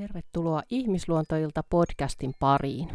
[0.00, 2.88] Tervetuloa Ihmisluontoilta podcastin pariin.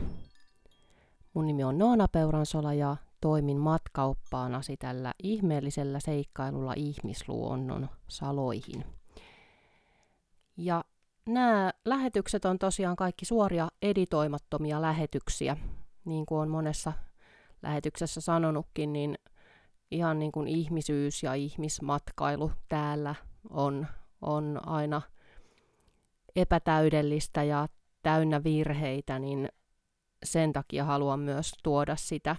[1.34, 8.86] Mun nimi on Noona Peuransola ja toimin matkaoppaanasi tällä ihmeellisellä seikkailulla ihmisluonnon saloihin.
[10.58, 10.84] Ja
[11.26, 15.58] nämä lähetykset on tosiaan kaikki suoria editoimattomia lähetyksiä.
[16.06, 16.94] Niin kuin on monessa
[17.62, 19.18] lähetyksessä sanonutkin, niin
[19.92, 23.16] ihan niin kuin ihmisyys ja ihmismatkailu täällä
[23.50, 23.88] on,
[24.22, 25.02] on aina–
[26.36, 27.68] epätäydellistä ja
[28.04, 29.50] täynnä virheitä, niin
[30.24, 32.36] sen takia haluan myös tuoda sitä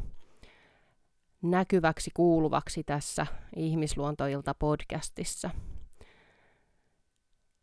[1.43, 5.51] näkyväksi kuuluvaksi tässä Ihmisluontoilta podcastissa.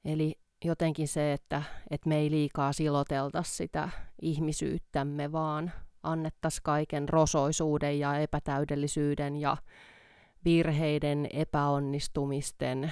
[0.05, 3.89] Eli jotenkin se, että, että me ei liikaa silotelta sitä
[4.21, 5.71] ihmisyyttämme, vaan
[6.03, 9.57] annettaisiin kaiken rosoisuuden ja epätäydellisyyden ja
[10.45, 12.91] virheiden, epäonnistumisten,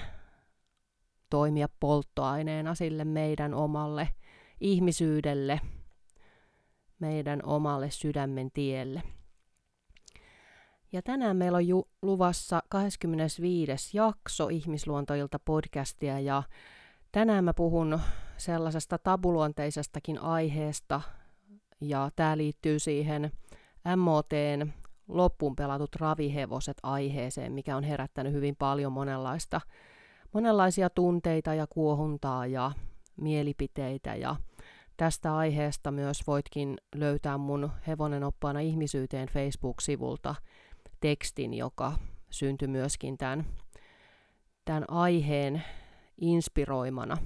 [1.32, 4.10] toimia polttoaineena sille meidän omalle
[4.60, 5.62] ihmisyydelle,
[7.00, 9.04] meidän omalle sydämen tielle.
[10.92, 13.98] Ja tänään meillä on ju- luvassa 25.
[13.98, 16.44] jakso Ihmisluontoilta podcastia ja
[17.12, 18.00] tänään mä puhun
[18.38, 21.02] sellaisesta tabuluonteisestakin aiheesta
[21.82, 23.32] ja tämä liittyy siihen
[23.98, 24.72] MOTn
[25.08, 29.62] loppuun pelatut ravihevoset aiheeseen, mikä on herättänyt hyvin paljon monenlaista
[30.34, 32.72] monenlaisia tunteita ja kuohuntaa ja
[33.18, 34.36] mielipiteitä ja
[34.98, 40.36] tästä aiheesta myös voitkin löytää mun Hevonen oppaana ihmisyyteen Facebook-sivulta
[41.00, 41.94] tekstin, joka
[42.30, 43.46] syntyi myöskin tämän,
[44.66, 45.64] tämän aiheen
[46.18, 47.18] inspiroimana.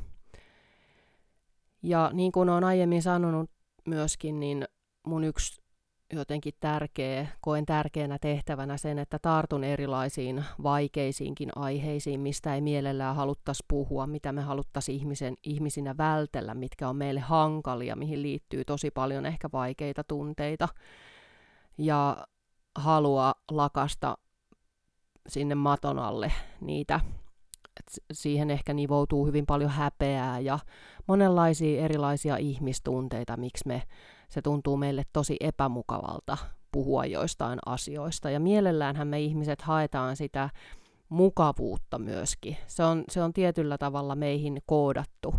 [1.83, 3.49] Ja niin kuin olen aiemmin sanonut
[3.85, 4.67] myöskin, niin
[5.07, 5.64] mun yksi
[6.13, 13.63] jotenkin tärkeä, koen tärkeänä tehtävänä sen, että tartun erilaisiin vaikeisiinkin aiheisiin, mistä ei mielellään haluttaisi
[13.67, 19.25] puhua, mitä me haluttaisiin ihmisen, ihmisinä vältellä, mitkä on meille hankalia, mihin liittyy tosi paljon
[19.25, 20.67] ehkä vaikeita tunteita
[21.77, 22.17] ja
[22.75, 24.17] halua lakasta
[25.27, 26.99] sinne maton alle niitä.
[27.79, 30.59] Et siihen ehkä nivoutuu hyvin paljon häpeää ja
[31.07, 33.83] monenlaisia erilaisia ihmistunteita, miksi me
[34.35, 36.37] se tuntuu meille tosi epämukavalta
[36.71, 38.29] puhua joistain asioista.
[38.29, 40.49] Ja mielelläänhän me ihmiset haetaan sitä
[41.09, 42.57] mukavuutta myöskin.
[42.67, 45.35] Se on, se on tietyllä tavalla meihin koodattu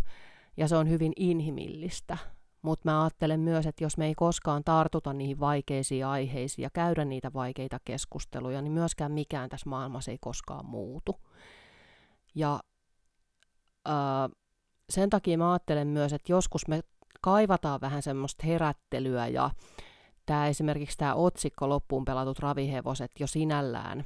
[0.56, 2.18] ja se on hyvin inhimillistä.
[2.62, 7.04] Mutta mä ajattelen myös, että jos me ei koskaan tartuta niihin vaikeisiin aiheisiin ja käydä
[7.04, 11.16] niitä vaikeita keskusteluja, niin myöskään mikään tässä maailmassa ei koskaan muutu.
[12.34, 12.60] Ja
[13.84, 14.28] ää,
[14.90, 16.80] sen takia mä ajattelen myös, että joskus me
[17.21, 19.50] kaivataan vähän semmoista herättelyä ja
[20.27, 24.04] tämä esimerkiksi tämä otsikko loppuun pelatut ravihevoset jo sinällään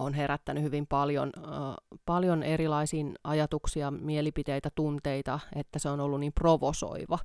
[0.00, 1.74] on herättänyt hyvin paljon, äh,
[2.06, 7.18] paljon erilaisia ajatuksia, mielipiteitä, tunteita, että se on ollut niin provosoiva.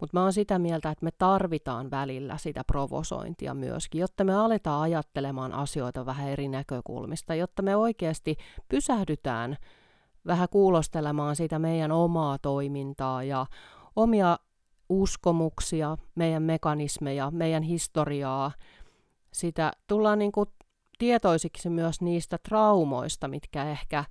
[0.00, 4.82] Mutta mä oon sitä mieltä, että me tarvitaan välillä sitä provosointia myöskin, jotta me aletaan
[4.82, 8.36] ajattelemaan asioita vähän eri näkökulmista, jotta me oikeasti
[8.68, 9.56] pysähdytään
[10.26, 13.46] vähän kuulostelemaan sitä meidän omaa toimintaa ja
[13.96, 14.38] omia
[14.88, 18.52] uskomuksia, meidän mekanismeja, meidän historiaa.
[19.32, 20.48] Sitä tullaan niin kuin
[20.98, 24.04] tietoisiksi myös niistä traumoista, mitkä ehkä,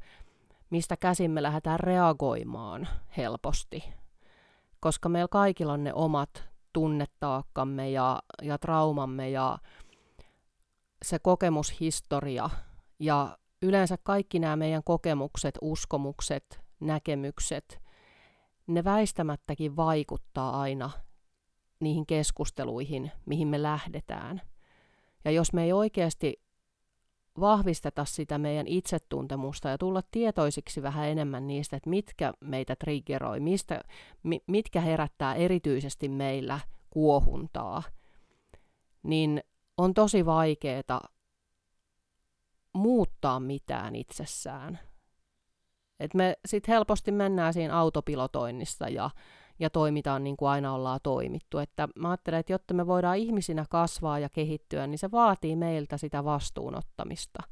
[0.70, 3.84] mistä käsin me lähdetään reagoimaan helposti.
[4.80, 6.44] Koska meillä kaikilla on ne omat
[6.74, 9.58] tunnetaakkamme ja, ja traumamme ja
[11.04, 12.50] se kokemushistoria
[13.00, 17.83] ja yleensä kaikki nämä meidän kokemukset, uskomukset, näkemykset,
[18.68, 20.92] ne väistämättäkin vaikuttaa aina
[21.80, 24.42] niihin keskusteluihin, mihin me lähdetään.
[25.26, 26.44] Ja jos me ei oikeasti
[27.40, 33.82] vahvisteta sitä meidän itsetuntemusta ja tulla tietoisiksi vähän enemmän niistä, että mitkä meitä triggeroi, mistä,
[34.48, 36.60] mitkä herättää erityisesti meillä
[36.90, 37.84] kuohuntaa,
[39.04, 39.44] niin
[39.78, 41.02] on tosi vaikeaa
[42.74, 44.80] muuttaa mitään itsessään.
[46.00, 49.10] Et me sitten helposti mennään siinä autopilotoinnissa ja,
[49.60, 51.58] ja toimitaan niin kuin aina ollaan toimittu.
[51.58, 55.98] Että mä ajattelen, että jotta me voidaan ihmisinä kasvaa ja kehittyä, niin se vaatii meiltä
[55.98, 57.44] sitä vastuunottamista.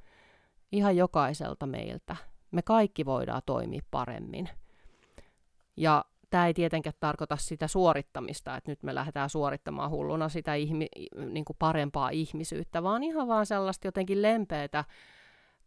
[0.71, 2.15] Ihan jokaiselta meiltä.
[2.51, 4.49] Me kaikki voidaan toimia paremmin.
[5.77, 10.87] Ja tämä ei tietenkään tarkoita sitä suorittamista, että nyt me lähdetään suorittamaan hulluna sitä ihmi,
[11.25, 14.85] niin kuin parempaa ihmisyyttä, vaan ihan vaan sellaista jotenkin lempeätä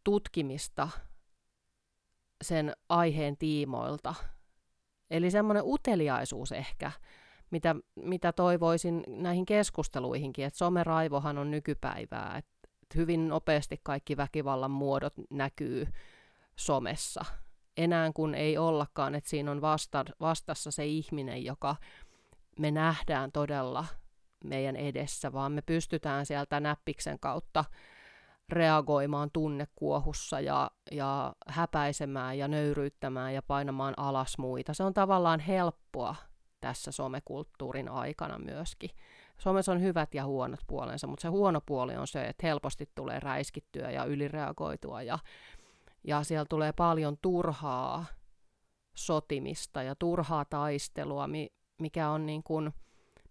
[0.04, 0.88] tutkimista
[2.42, 4.14] sen aiheen tiimoilta.
[5.10, 6.90] Eli semmoinen uteliaisuus ehkä,
[7.50, 15.14] mitä, mitä toivoisin näihin keskusteluihinkin, että someraivohan on nykypäivää, että hyvin nopeasti kaikki väkivallan muodot
[15.30, 15.86] näkyy
[16.56, 17.24] somessa.
[17.76, 21.76] enää kun ei ollakaan, että siinä on vasta, vastassa se ihminen, joka
[22.58, 23.84] me nähdään todella
[24.44, 27.64] meidän edessä, vaan me pystytään sieltä näppiksen kautta
[28.48, 34.74] reagoimaan tunnekuohussa ja, ja häpäisemään ja nöyryyttämään ja painamaan alas muita.
[34.74, 36.14] Se on tavallaan helppoa
[36.60, 38.90] tässä somekulttuurin aikana myöskin.
[39.38, 43.20] Somessa on hyvät ja huonot puolensa, mutta se huono puoli on se, että helposti tulee
[43.20, 45.18] räiskittyä ja ylireagoitua ja,
[46.04, 48.04] ja siellä tulee paljon turhaa
[48.96, 51.28] sotimista ja turhaa taistelua,
[51.78, 52.74] mikä, on niin kuin,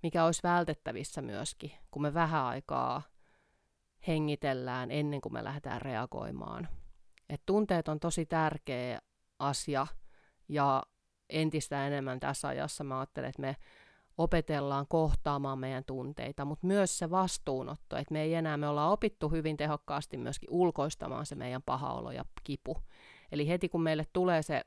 [0.03, 3.01] mikä olisi vältettävissä myöskin, kun me vähän aikaa
[4.07, 6.67] hengitellään ennen kuin me lähdetään reagoimaan.
[7.29, 8.99] Et tunteet on tosi tärkeä
[9.39, 9.87] asia
[10.49, 10.83] ja
[11.29, 13.55] entistä enemmän tässä ajassa mä ajattelen, että me
[14.17, 19.29] opetellaan kohtaamaan meidän tunteita, mutta myös se vastuunotto, että me ei enää, me ollaan opittu
[19.29, 22.77] hyvin tehokkaasti myöskin ulkoistamaan se meidän paha olo ja kipu.
[23.31, 24.61] Eli heti kun meille tulee se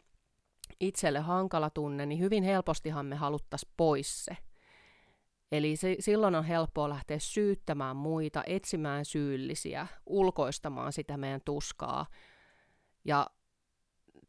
[0.80, 4.36] itselle hankala tunne, niin hyvin helpostihan me haluttaisiin pois se.
[5.52, 12.06] Eli se, silloin on helppoa lähteä syyttämään muita, etsimään syyllisiä, ulkoistamaan sitä meidän tuskaa
[13.04, 13.30] ja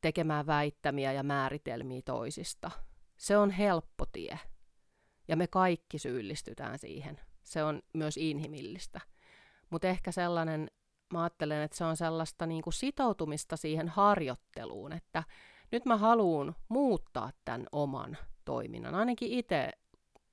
[0.02, 2.72] tekemään väittämiä ja määritelmiä toisista.
[3.18, 4.40] Se on helppo tie.
[5.28, 7.20] Ja me kaikki syyllistytään siihen.
[7.44, 9.02] Se on myös inhimillistä.
[9.70, 10.72] Mutta ehkä sellainen,
[11.14, 15.24] mä ajattelen, että se on sellaista niin kuin sitoutumista siihen harjoitteluun, että
[15.72, 18.96] nyt mä haluan muuttaa tämän oman toiminnan.
[18.96, 19.72] Ainakin itse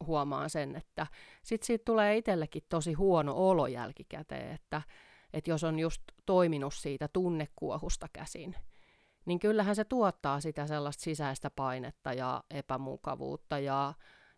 [0.04, 1.06] huomaan sen, että
[1.42, 4.82] sit siitä tulee itsellekin tosi huono olo jälkikäteen, että,
[5.32, 8.54] että jos on just toiminut siitä tunnekuohusta käsin,
[9.26, 13.94] niin kyllähän se tuottaa sitä sellaista sisäistä painetta ja epämukavuutta ja,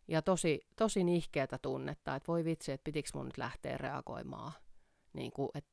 [0.09, 4.53] ja tosi, tosi nihkeätä tunnetta, että voi vitsi, että pitikö mun nyt lähteä reagoimaan.
[5.13, 5.67] Niin kuin, et,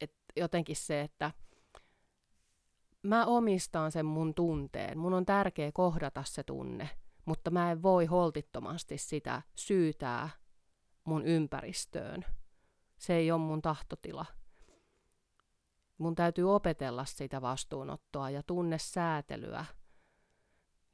[0.00, 1.30] et jotenkin se, että
[3.02, 6.88] mä omistan sen mun tunteen, mun on tärkeä kohdata se tunne,
[7.26, 10.30] mutta mä en voi holtittomasti sitä syytää
[11.04, 12.24] mun ympäristöön.
[12.98, 14.24] Se ei ole mun tahtotila
[15.98, 19.64] mun täytyy opetella sitä vastuunottoa ja tunnesäätelyä.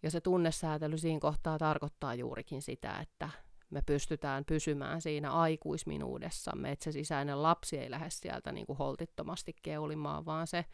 [0.02, 3.28] Ja se tunnesäätely siinä kohtaa tarkoittaa juurikin sitä, että
[3.70, 9.56] me pystytään pysymään siinä aikuisminuudessamme, että se sisäinen lapsi ei lähde sieltä niin kuin holtittomasti
[9.62, 10.64] keulimaan, vaan se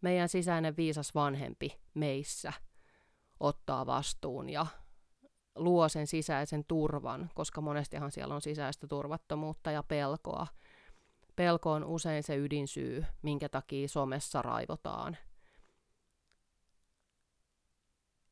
[0.00, 2.52] meidän sisäinen viisas vanhempi meissä
[3.40, 4.66] ottaa vastuun ja
[5.54, 10.46] luo sen sisäisen turvan, koska monestihan siellä on sisäistä turvattomuutta ja pelkoa–
[11.36, 15.16] Pelko on usein se ydinsyy, minkä takia somessa raivotaan.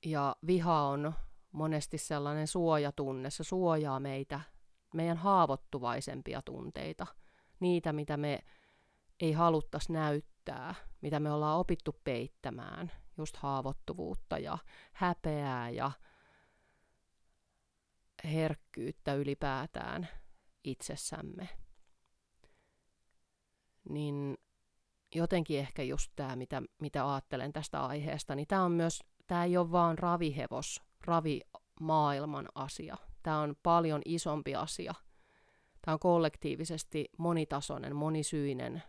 [0.04, 1.12] Ja viha on
[1.52, 4.40] monesti sellainen suojatunne, se suojaa meitä,
[4.94, 7.06] meidän haavoittuvaisempia tunteita,
[7.60, 8.38] niitä, mitä me
[9.20, 14.58] ei haluttaisi näyttää, mitä me ollaan opittu peittämään, just haavoittuvuutta ja
[14.92, 15.90] häpeää ja
[18.24, 20.08] herkkyyttä ylipäätään
[20.64, 21.48] itsessämme
[23.88, 24.38] niin
[25.14, 29.56] jotenkin ehkä just tämä, mitä, mitä ajattelen tästä aiheesta, niin tämä on myös, tämä ei
[29.56, 32.96] ole vaan ravihevos, ravimaailman asia.
[33.22, 34.94] Tämä on paljon isompi asia.
[35.84, 38.82] Tämä on kollektiivisesti monitasoinen, monisyinen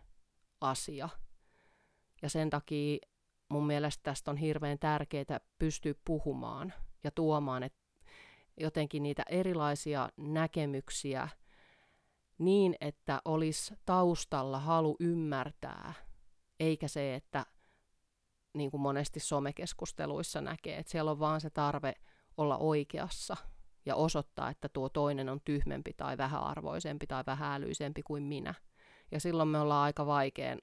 [0.60, 1.08] asia.
[2.22, 2.98] Ja sen takia
[3.48, 6.72] mun mielestä tästä on hirveän tärkeää pystyä puhumaan
[7.04, 7.81] ja tuomaan että
[8.60, 11.28] jotenkin niitä erilaisia näkemyksiä–
[12.38, 15.94] niin, että olisi taustalla halu ymmärtää,
[16.60, 17.46] eikä se, että
[18.54, 21.94] niin kuin monesti somekeskusteluissa näkee, että siellä on vaan se tarve
[22.36, 23.36] olla oikeassa
[23.86, 28.54] ja osoittaa, että tuo toinen on tyhmempi tai vähäarvoisempi tai vähälyisempi kuin minä.
[29.10, 30.58] Ja silloin me ollaan aika vaikean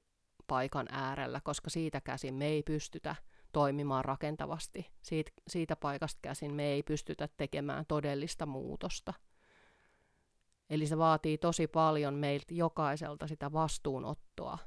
[0.47, 3.15] paikan äärellä, koska siitä käsin me ei pystytä
[3.53, 4.91] toimimaan rakentavasti.
[5.01, 9.13] Siitä, siitä paikasta käsin me ei pystytä tekemään todellista muutosta–
[10.69, 14.57] Eli se vaatii tosi paljon meiltä jokaiselta sitä vastuunottoa.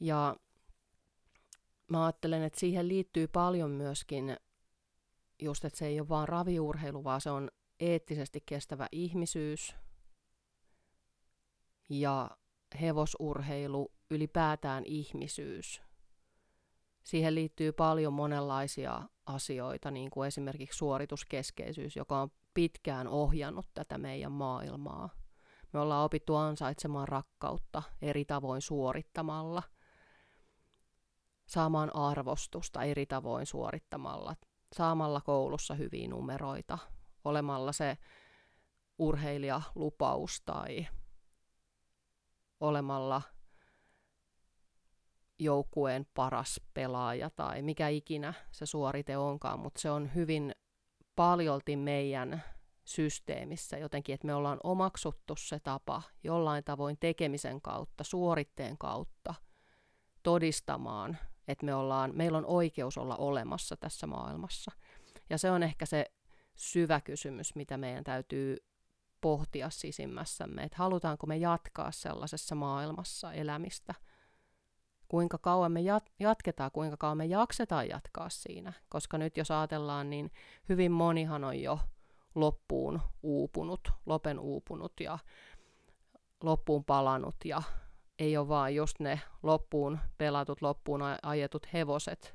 [0.00, 0.36] Ja
[1.88, 4.36] mä ajattelen, että siihen liittyy paljon myöskin
[5.42, 9.76] just, että se ei ole vaan raviurheilu, vaan se on eettisesti kestävä ihmisyys
[11.88, 12.30] ja
[12.80, 15.82] hevosurheilu, ylipäätään ihmisyys.
[17.04, 24.32] Siihen liittyy paljon monenlaisia asioita, niin kuin esimerkiksi suorituskeskeisyys, joka on pitkään ohjannut tätä meidän
[24.32, 25.08] maailmaa.
[25.72, 29.62] Me ollaan opittu ansaitsemaan rakkautta eri tavoin suorittamalla,
[31.46, 34.36] saamaan arvostusta eri tavoin suorittamalla,
[34.76, 36.78] saamalla koulussa hyviä numeroita,
[37.24, 37.98] olemalla se
[38.98, 40.86] urheilijalupaus tai
[42.60, 43.22] olemalla
[45.40, 50.54] joukkueen paras pelaaja tai mikä ikinä se suorite onkaan, mutta se on hyvin
[51.16, 52.42] paljolti meidän
[52.84, 59.34] systeemissä jotenkin, että me ollaan omaksuttu se tapa jollain tavoin tekemisen kautta, suoritteen kautta
[60.22, 61.18] todistamaan,
[61.48, 64.72] että me ollaan, meillä on oikeus olla olemassa tässä maailmassa.
[65.30, 66.06] Ja se on ehkä se
[66.56, 68.56] syvä kysymys, mitä meidän täytyy
[69.20, 73.94] pohtia sisimmässämme, että halutaanko me jatkaa sellaisessa maailmassa elämistä,
[75.10, 80.10] kuinka kauan me jat- jatketaan, kuinka kauan me jaksetaan jatkaa siinä, koska nyt jos ajatellaan,
[80.10, 80.30] niin
[80.68, 81.78] hyvin monihan on jo
[82.34, 85.18] loppuun uupunut, lopen uupunut ja
[86.42, 87.62] loppuun palannut ja
[88.18, 92.34] ei ole vaan just ne loppuun pelatut, loppuun ajetut hevoset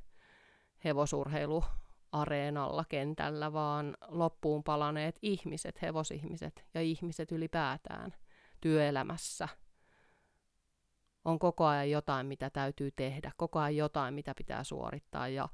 [0.84, 8.13] hevosurheiluareenalla, kentällä, vaan loppuun palaneet ihmiset, hevosihmiset ja ihmiset ylipäätään
[8.62, 9.48] työelämässä.
[11.25, 15.50] On koko ajan jotain, mitä täytyy tehdä, koko ajan jotain, mitä pitää suorittaa ja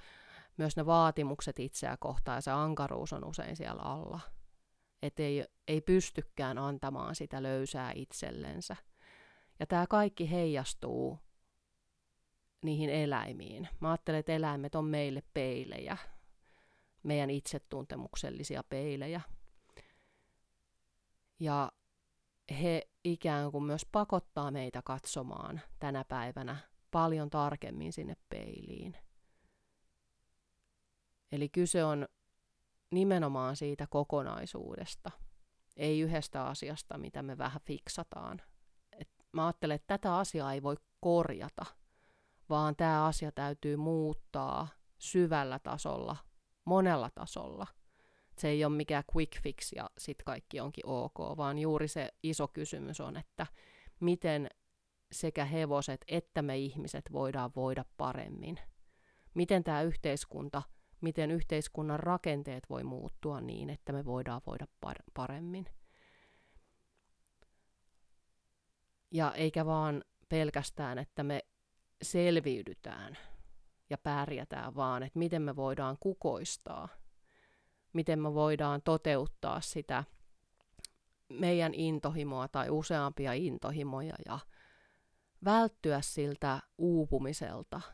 [0.57, 4.19] myös ne vaatimukset itseä kohtaan ja se ankaruus on usein siellä alla.
[5.01, 8.75] Että ei, ei pystykään antamaan sitä löysää itsellensä.
[9.59, 11.19] Ja tämä kaikki heijastuu
[12.63, 13.67] niihin eläimiin.
[13.79, 15.97] Mä ajattelen, että eläimet on meille peilejä,
[17.03, 19.21] meidän itsetuntemuksellisia peilejä.
[21.39, 21.71] Ja
[22.51, 26.57] he ikään kuin myös pakottaa meitä katsomaan tänä päivänä
[26.91, 28.97] paljon tarkemmin sinne peiliin.
[31.31, 32.07] Eli kyse on
[32.91, 35.11] nimenomaan siitä kokonaisuudesta,
[35.77, 38.41] ei yhdestä asiasta, mitä me vähän fiksataan.
[38.99, 41.65] Et mä ajattelen, että tätä asiaa ei voi korjata,
[42.49, 44.67] vaan tämä asia täytyy muuttaa
[44.97, 46.17] syvällä tasolla,
[46.65, 47.67] monella tasolla.
[48.37, 52.47] Se ei ole mikään quick fix ja sitten kaikki onkin ok, vaan juuri se iso
[52.47, 53.47] kysymys on, että
[53.99, 54.49] miten
[55.11, 58.59] sekä hevoset että me ihmiset voidaan voida paremmin.
[59.33, 60.63] Miten tämä yhteiskunta–
[61.01, 64.65] miten yhteiskunnan rakenteet voi muuttua niin, että me voidaan voida
[65.13, 65.65] paremmin.
[69.11, 71.45] Ja eikä vaan pelkästään, että me
[72.01, 73.17] selviydytään
[73.89, 76.89] ja pärjätään, vaan että miten me voidaan kukoistaa,
[77.93, 80.03] miten me voidaan toteuttaa sitä
[81.29, 84.39] meidän intohimoa tai useampia intohimoja ja
[85.45, 87.81] välttyä siltä uupumiselta–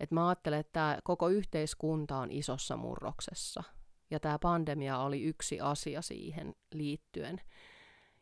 [0.00, 3.62] et mä ajattelen, että tämä koko yhteiskunta on isossa murroksessa.
[4.10, 7.40] Ja tämä pandemia oli yksi asia siihen liittyen.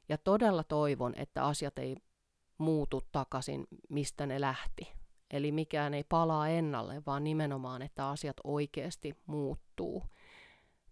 [0.08, 1.96] Ja todella toivon, että asiat ei
[2.58, 4.92] muutu takaisin, mistä ne lähti.
[5.30, 10.02] Eli mikään ei palaa ennalle, vaan nimenomaan, että asiat oikeasti muuttuu.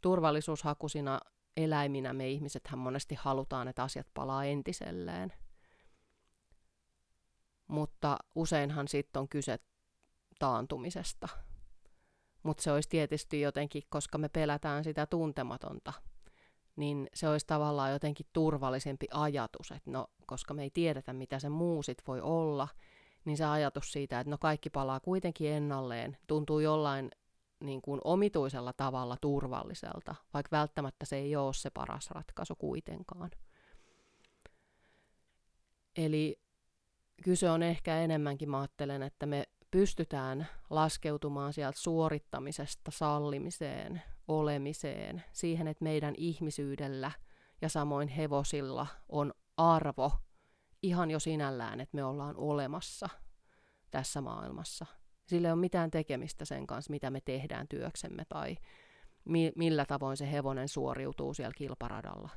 [0.07, 1.21] Turvallisuushakusina
[1.57, 5.33] eläiminä me ihmisethän monesti halutaan, että asiat palaa entiselleen.
[7.69, 9.59] Mutta useinhan sitten on kyse
[10.39, 11.29] taantumisesta.
[12.43, 15.93] Mutta se olisi tietysti jotenkin, koska me pelätään sitä tuntematonta,
[16.77, 21.49] niin se olisi tavallaan jotenkin turvallisempi ajatus, että no, koska me ei tiedetä, mitä se
[21.49, 22.69] muu sit voi olla,
[23.25, 27.11] niin se ajatus siitä, että no kaikki palaa kuitenkin ennalleen, tuntuu jollain
[27.61, 33.31] niin kuin omituisella tavalla turvalliselta, vaikka välttämättä se ei ole se paras ratkaisu kuitenkaan.
[35.97, 36.41] Eli
[37.25, 45.69] kyse on ehkä enemmänkin, mä ajattelen, että me pystytään laskeutumaan sieltä suorittamisesta sallimiseen, olemiseen, siihen,
[45.69, 47.11] että meidän ihmisyydellä
[47.63, 50.13] ja samoin hevosilla on arvo
[50.83, 53.09] ihan jo sinällään, että me ollaan olemassa
[53.91, 54.87] tässä maailmassa.
[55.27, 58.57] Sillä ei ole mitään tekemistä sen kanssa, mitä me tehdään työksemme tai
[59.25, 62.31] mi- millä tavoin se hevonen suoriutuu siellä kilparadalla.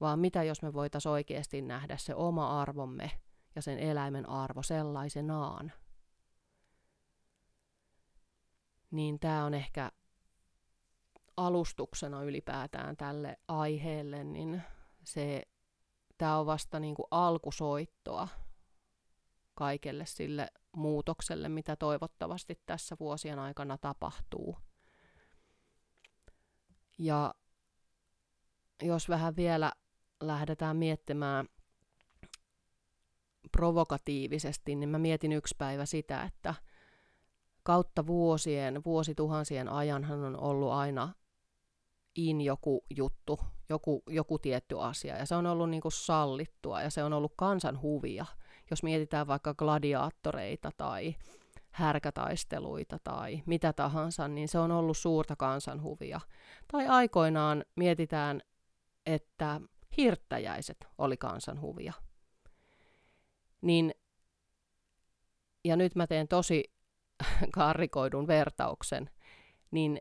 [0.00, 3.10] Vaan mitä jos me voitaisiin oikeasti nähdä se oma arvomme
[3.54, 5.72] ja sen eläimen arvo sellaisenaan–
[8.94, 9.92] niin tämä on ehkä
[11.36, 14.62] alustuksena ylipäätään tälle aiheelle, niin
[15.04, 15.42] se,
[16.18, 18.28] tämä on vasta niin kuin alkusoittoa
[19.54, 24.58] kaikelle sille muutokselle, mitä toivottavasti tässä vuosien aikana tapahtuu.
[26.98, 27.34] Ja
[28.82, 29.72] jos vähän vielä
[30.20, 31.48] lähdetään miettimään
[33.52, 36.54] provokatiivisesti, niin mä mietin yksi päivä sitä, että–
[37.64, 41.12] kautta vuosien, vuosituhansien ajanhan on ollut aina
[42.16, 46.90] in joku juttu, joku, joku tietty asia, ja se on ollut niin kuin sallittua, ja
[46.90, 48.26] se on ollut kansan huvia.
[48.70, 51.14] Jos mietitään vaikka gladiaattoreita tai
[51.70, 56.20] härkätaisteluita tai mitä tahansa, niin se on ollut suurta kansanhuvia.
[56.72, 58.40] Tai aikoinaan mietitään,
[59.06, 59.60] että
[59.96, 61.92] hirttäjäiset oli kansanhuvia.
[63.60, 63.94] Niin
[65.64, 66.64] ja nyt mä teen tosi
[67.54, 69.10] karrikoidun vertauksen,
[69.70, 69.98] niin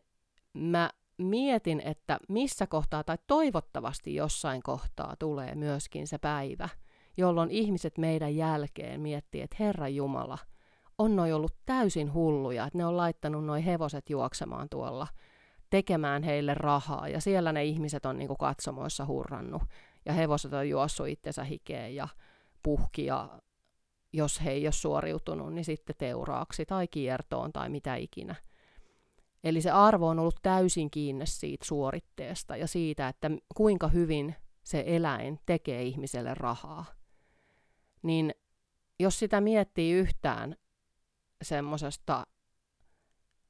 [0.53, 6.69] mä mietin, että missä kohtaa tai toivottavasti jossain kohtaa tulee myöskin se päivä,
[7.17, 10.37] jolloin ihmiset meidän jälkeen miettii, että Herra Jumala,
[10.97, 15.07] on noi ollut täysin hulluja, että ne on laittanut noi hevoset juoksemaan tuolla
[15.69, 19.63] tekemään heille rahaa, ja siellä ne ihmiset on niinku katsomoissa hurrannut,
[20.05, 22.07] ja hevoset on juossut itsensä hikeen ja
[22.63, 23.39] puhki, ja
[24.13, 28.35] jos he ei ole suoriutunut, niin sitten teuraaksi tai kiertoon tai mitä ikinä.
[29.43, 34.83] Eli se arvo on ollut täysin kiinni siitä suoritteesta ja siitä, että kuinka hyvin se
[34.87, 36.85] eläin tekee ihmiselle rahaa.
[38.03, 38.33] Niin
[38.99, 40.55] jos sitä miettii yhtään
[41.41, 42.27] semmoisesta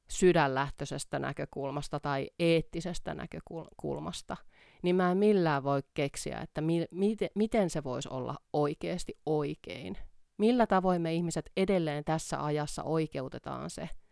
[0.09, 4.37] sydänlähtöisestä näkökulmasta tai eettisestä näkökulmasta,
[4.81, 9.97] niin mä en millään voi keksiä, että mi- miten, miten se voisi olla oikeasti oikein.
[10.37, 13.89] Millä tavoin me ihmiset edelleen tässä ajassa oikeutetaan se–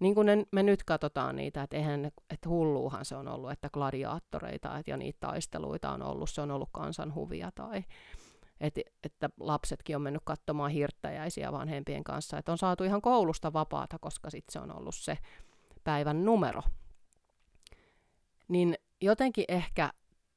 [0.00, 4.78] niin kuin me nyt katsotaan niitä, että eihän että hulluuhan se on ollut, että gladiaattoreita
[4.78, 7.84] et, ja niitä taisteluita on ollut, se on ollut kansanhuvia tai
[8.60, 13.98] että, että lapsetkin on mennyt katsomaan hirttäjäisiä vanhempien kanssa, että on saatu ihan koulusta vapaata,
[14.00, 15.18] koska sitten se on ollut se
[15.84, 16.62] päivän numero.
[18.48, 19.90] Niin jotenkin ehkä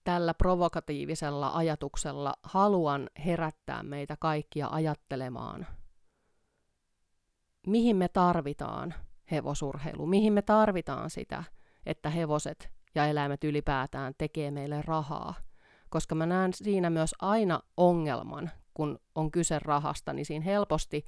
[0.04, 5.68] tällä provokatiivisella ajatuksella haluan herättää meitä kaikkia ajattelemaan,
[7.68, 8.94] mihin me tarvitaan–
[9.32, 11.44] hevosurheilu, mihin me tarvitaan sitä,
[11.86, 15.34] että hevoset ja eläimet ylipäätään tekee meille rahaa.
[15.90, 21.06] Koska mä näen siinä myös aina ongelman, kun on kyse rahasta, niin siinä helposti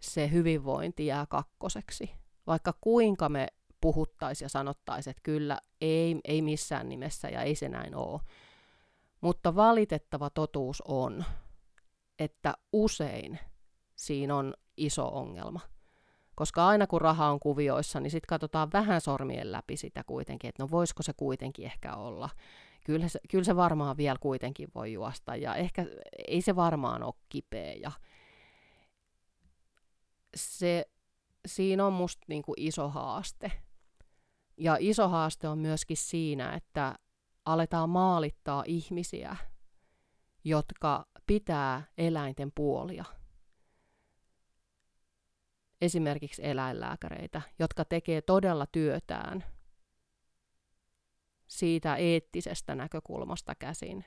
[0.00, 2.10] se hyvinvointi jää kakkoseksi.
[2.46, 3.48] Vaikka kuinka me
[3.80, 8.20] puhuttaisiin ja sanottaisiin, että kyllä, ei, ei missään nimessä ja ei se näin ole.
[9.20, 11.24] Mutta valitettava totuus on,
[12.18, 13.38] että usein
[13.96, 15.60] siinä on iso ongelma–
[16.36, 20.62] koska aina kun raha on kuvioissa, niin sitten katsotaan vähän sormien läpi sitä kuitenkin, että
[20.62, 22.28] no voisiko se kuitenkin ehkä olla.
[22.86, 25.86] Kyllä se, kyllä se varmaan vielä kuitenkin voi juosta ja ehkä
[26.28, 27.72] ei se varmaan ole kipeä.
[27.72, 27.92] Ja
[30.36, 30.86] se,
[31.46, 33.52] siinä on musta niinku iso haaste.
[34.56, 36.94] Ja iso haaste on myöskin siinä, että
[37.44, 39.36] aletaan maalittaa ihmisiä,
[40.44, 43.04] jotka pitää eläinten puolia–
[45.80, 49.44] esimerkiksi eläinlääkäreitä, jotka tekee todella työtään
[51.46, 54.04] siitä eettisestä näkökulmasta käsin,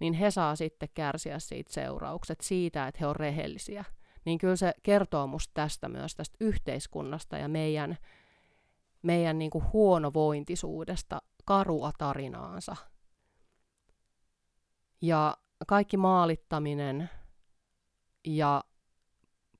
[0.00, 3.84] niin he saa sitten kärsiä siitä seuraukset siitä, että he on rehellisiä.
[4.24, 7.98] Niin kyllä se kertoo musta tästä myös tästä yhteiskunnasta ja meidän,
[9.02, 12.76] meidän niin kuin huonovointisuudesta karua tarinaansa.
[15.02, 17.10] Ja kaikki maalittaminen
[18.26, 18.64] ja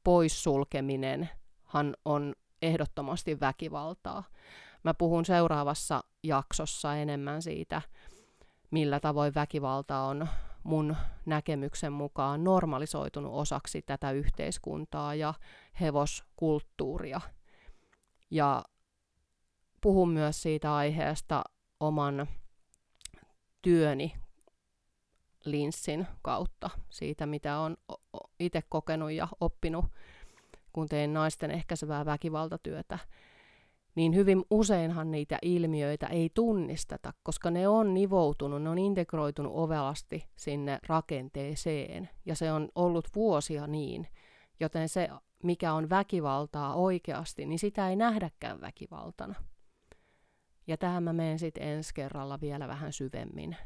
[0.04, 1.28] poissulkeminen
[1.64, 4.24] hän on ehdottomasti väkivaltaa.
[4.84, 7.82] Mä puhun seuraavassa jaksossa enemmän siitä,
[8.70, 10.28] millä tavoin väkivalta on
[10.62, 15.34] mun näkemyksen mukaan normalisoitunut osaksi tätä yhteiskuntaa ja
[15.80, 17.20] hevoskulttuuria.
[18.30, 18.64] Ja
[19.80, 21.44] puhun myös siitä aiheesta
[21.80, 22.26] oman
[23.62, 24.14] työni
[25.44, 27.76] linssin kautta, siitä mitä on
[28.38, 29.84] itse kokenut ja oppinut
[30.72, 32.98] kun teen naisten ehkäisevää väkivaltatyötä,
[33.98, 40.28] niin hyvin useinhan niitä ilmiöitä ei tunnisteta, koska ne on nivoutunut, ne on integroitunut ovelasti
[40.36, 44.06] sinne rakenteeseen, ja se on ollut vuosia niin,
[44.60, 45.08] joten se,
[45.42, 49.34] mikä on väkivaltaa oikeasti, niin sitä ei nähdäkään väkivaltana.
[50.66, 53.56] Ja tähän mä menen sitten ensi kerralla vielä vähän syvemmin,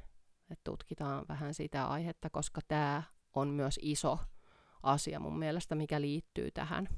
[0.51, 3.03] että tutkitaan vähän sitä aihetta, koska tämä
[3.35, 4.19] on myös iso
[4.83, 6.89] asia mun mielestä, mikä liittyy tähän,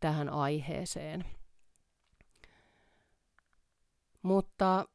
[0.00, 1.24] tähän aiheeseen.
[4.22, 4.86] Mutta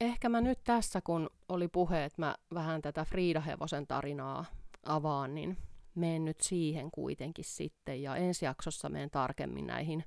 [0.00, 4.44] ehkä mä nyt tässä, kun oli puhe, että mä vähän tätä Friida-hevosen tarinaa
[4.84, 5.56] avaan, niin
[5.94, 8.02] menen nyt siihen kuitenkin sitten.
[8.02, 10.04] Ja ensi jaksossa menen tarkemmin näihin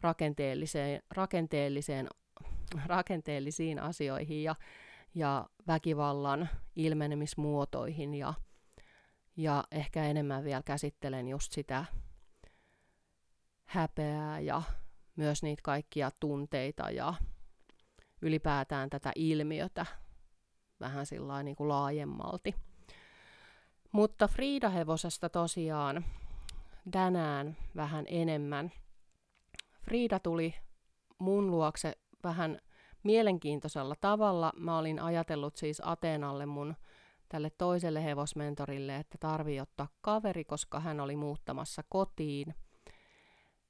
[0.00, 2.08] rakenteelliseen, rakenteelliseen,
[2.86, 4.54] rakenteellisiin asioihin ja,
[5.14, 8.34] ja väkivallan ilmenemismuotoihin ja
[9.36, 11.84] ja ehkä enemmän vielä käsittelen just sitä
[13.64, 14.62] häpeää ja
[15.16, 17.14] myös niitä kaikkia tunteita ja
[18.22, 19.86] ylipäätään tätä ilmiötä
[20.80, 22.54] vähän sillä niin kuin laajemmalti.
[23.92, 26.04] Mutta Frida-hevosesta tosiaan
[26.90, 28.72] tänään vähän enemmän.
[29.84, 30.54] Frida tuli
[31.18, 31.92] mun luokse
[32.24, 32.58] vähän
[33.02, 34.52] mielenkiintoisella tavalla.
[34.56, 36.74] Mä olin ajatellut siis Ateenalle mun
[37.28, 42.54] tälle toiselle hevosmentorille, että tarvii ottaa kaveri, koska hän oli muuttamassa kotiin.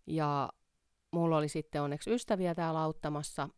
[0.06, 0.52] Ja
[1.12, 3.48] mulla oli sitten onneksi ystäviä täällä auttamassa.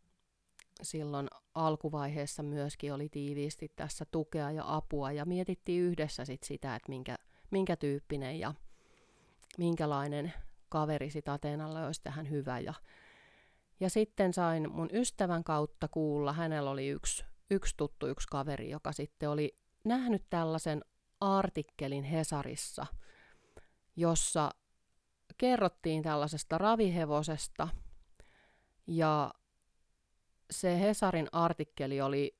[0.81, 6.89] Silloin alkuvaiheessa myöskin oli tiiviisti tässä tukea ja apua ja mietittiin yhdessä sit sitä, että
[6.89, 7.15] minkä,
[7.51, 8.53] minkä tyyppinen ja
[9.57, 10.33] minkälainen
[10.69, 12.59] kaveri sit Ateenalle olisi tähän hyvä.
[12.59, 12.73] Ja,
[13.79, 18.91] ja sitten sain mun ystävän kautta kuulla, hänellä oli yksi, yksi tuttu, yksi kaveri, joka
[18.91, 20.85] sitten oli nähnyt tällaisen
[21.19, 22.85] artikkelin Hesarissa,
[23.95, 24.51] jossa
[25.37, 27.67] kerrottiin tällaisesta ravihevosesta
[28.87, 29.33] ja
[30.51, 32.37] se Hesarin artikkeli oli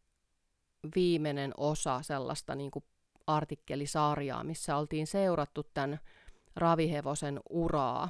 [0.95, 2.85] viimeinen osa sellaista niin kuin
[3.27, 5.99] artikkelisarjaa, missä oltiin seurattu tämän
[6.55, 8.09] ravihevosen uraa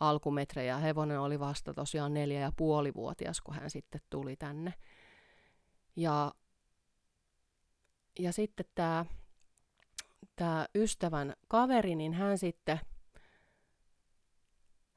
[0.00, 0.78] alkumetrejä.
[0.78, 4.74] Hevonen oli vasta tosiaan neljä ja puoli vuotias, kun hän sitten tuli tänne.
[5.96, 6.34] Ja,
[8.18, 9.06] ja sitten tämä,
[10.36, 12.80] tämä ystävän kaveri, niin hän sitten,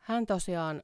[0.08, 0.84] hän tosiaan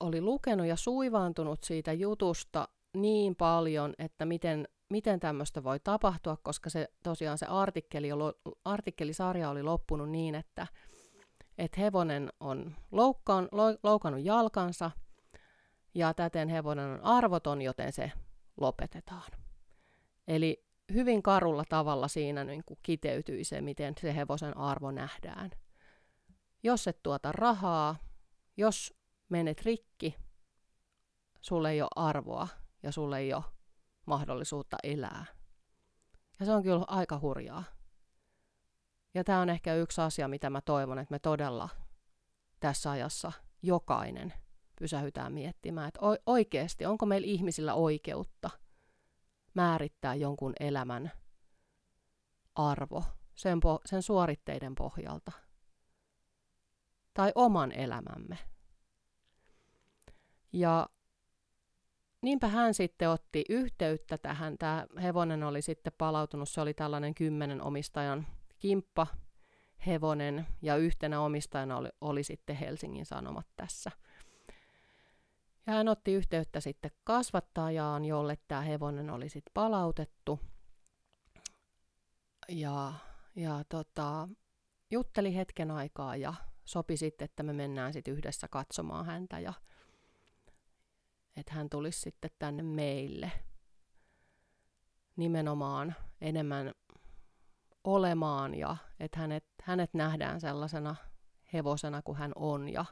[0.00, 6.70] oli lukenut ja suivaantunut siitä jutusta niin paljon, että miten, miten tämmöistä voi tapahtua, koska
[6.70, 8.08] se tosiaan se artikkeli,
[8.64, 10.66] artikkelisarja oli loppunut niin, että,
[11.58, 13.48] että hevonen on loukkaan,
[13.82, 14.90] loukannut jalkansa
[15.94, 18.12] ja täten hevonen on arvoton, joten se
[18.60, 19.30] lopetetaan.
[20.28, 25.50] Eli hyvin karulla tavalla siinä niin kuin kiteytyi se, miten se hevosen arvo nähdään.
[26.62, 28.05] Jos et tuota rahaa,
[28.56, 28.94] jos
[29.28, 30.16] menet rikki,
[31.40, 32.48] sulle ei ole arvoa
[32.82, 33.44] ja sulle ei ole
[34.06, 35.26] mahdollisuutta elää.
[36.40, 37.64] Ja se on kyllä aika hurjaa.
[39.14, 41.68] Ja tämä on ehkä yksi asia, mitä mä toivon, että me todella
[42.60, 44.34] tässä ajassa jokainen
[44.78, 48.50] pysähytään miettimään, että oikeasti onko meillä ihmisillä oikeutta
[49.54, 51.12] määrittää jonkun elämän
[52.54, 55.32] arvo sen, po- sen suoritteiden pohjalta
[57.16, 58.38] tai oman elämämme.
[60.52, 60.88] Ja
[62.22, 64.58] niinpä hän sitten otti yhteyttä tähän.
[64.58, 68.26] Tämä hevonen oli sitten palautunut, se oli tällainen kymmenen omistajan
[68.58, 69.06] kimppa
[69.86, 73.90] hevonen ja yhtenä omistajana oli, oli sitten Helsingin Sanomat tässä.
[75.66, 80.40] Ja hän otti yhteyttä sitten kasvattajaan, jolle tämä hevonen oli sitten palautettu.
[82.48, 82.92] Ja,
[83.36, 84.28] ja tota,
[84.90, 86.34] jutteli hetken aikaa ja
[86.66, 89.52] sopi sitten, että me mennään sitten yhdessä katsomaan häntä ja
[91.36, 93.32] että hän tulisi sitten tänne meille
[95.16, 96.74] nimenomaan enemmän
[97.84, 100.96] olemaan ja että hänet, hänet nähdään sellaisena
[101.52, 102.84] hevosena kuin hän on ja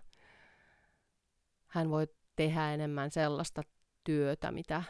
[1.67, 2.07] hän voi
[2.37, 3.63] tehdä enemmän sellaista
[4.05, 4.83] työtä, mitä,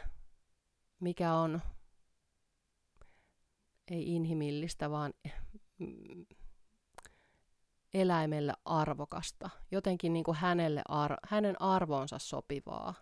[0.99, 1.61] mikä on
[3.87, 5.13] ei inhimillistä, vaan
[7.95, 12.93] eläimelle arvokasta, jotenkin niin kuin hänelle ar- hänen arvoonsa sopivaa.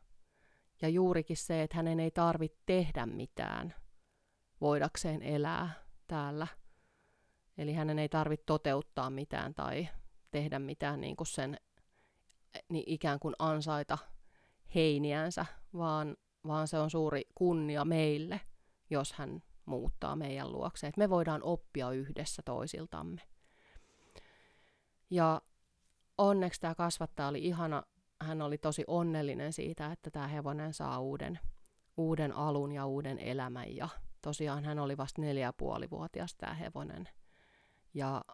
[0.81, 3.75] Ja juurikin se, että hänen ei tarvitse tehdä mitään
[4.61, 5.73] voidakseen elää
[6.07, 6.47] täällä.
[7.57, 9.87] Eli hänen ei tarvitse toteuttaa mitään tai
[10.31, 11.57] tehdä mitään niin kuin sen
[12.69, 13.97] niin ikään kuin ansaita
[14.75, 15.45] heiniänsä,
[15.77, 18.41] vaan, vaan se on suuri kunnia meille,
[18.89, 20.87] jos hän muuttaa meidän luokse.
[20.87, 23.21] Että me voidaan oppia yhdessä toisiltamme.
[25.13, 25.41] Ja
[26.17, 27.83] onneksi tämä kasvattaja oli ihana
[28.21, 31.39] hän oli tosi onnellinen siitä, että tämä hevonen saa uuden,
[31.97, 33.75] uuden alun ja uuden elämän.
[33.75, 33.89] Ja
[34.21, 37.09] tosiaan hän oli vasta neljä puoli vuotias tämä hevonen.
[37.93, 38.25] Ja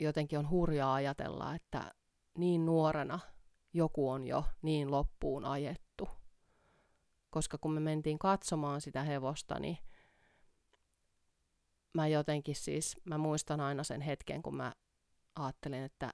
[0.00, 1.94] jotenkin on hurjaa ajatella, että
[2.38, 3.18] niin nuorena
[3.72, 6.08] joku on jo niin loppuun ajettu.
[7.30, 9.78] Koska kun me mentiin katsomaan sitä hevosta, niin
[11.94, 14.72] mä jotenkin siis, mä muistan aina sen hetken, kun mä
[15.36, 16.12] ajattelin, että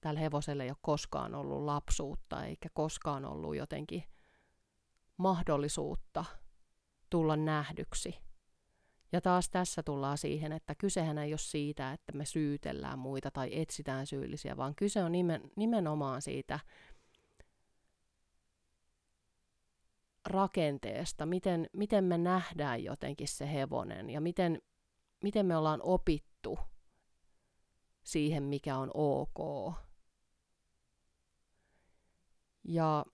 [0.00, 4.04] tällä hevosella ei ole koskaan ollut lapsuutta eikä koskaan ollut jotenkin
[5.16, 6.24] mahdollisuutta
[7.10, 8.14] tulla nähdyksi.
[9.12, 13.60] Ja taas tässä tullaan siihen, että kysehän ei ole siitä, että me syytellään muita tai
[13.60, 16.60] etsitään syyllisiä, vaan kyse on nimen, nimenomaan siitä
[20.26, 24.62] rakenteesta, miten, miten me nähdään jotenkin se hevonen ja miten,
[25.22, 26.58] miten me ollaan opittu
[28.04, 29.74] siihen, mikä on ok
[32.64, 33.04] ja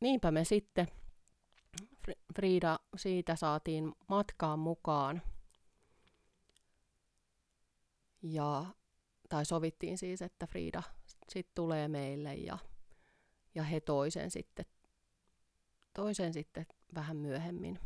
[0.00, 0.88] niinpä me sitten
[2.36, 5.22] Frida siitä saatiin matkaan mukaan.
[8.22, 8.66] Ja,
[9.28, 10.82] tai sovittiin siis, että Frida
[11.28, 12.58] sitten tulee meille ja,
[13.54, 14.66] ja he toisen sitten,
[15.94, 17.78] toisen sitten vähän myöhemmin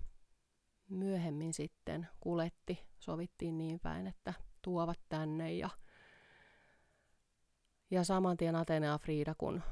[0.88, 5.70] myöhemmin sitten kuletti, sovittiin niin päin, että tuovat tänne ja,
[7.92, 9.62] ja saman tien Atene ja Frida, kun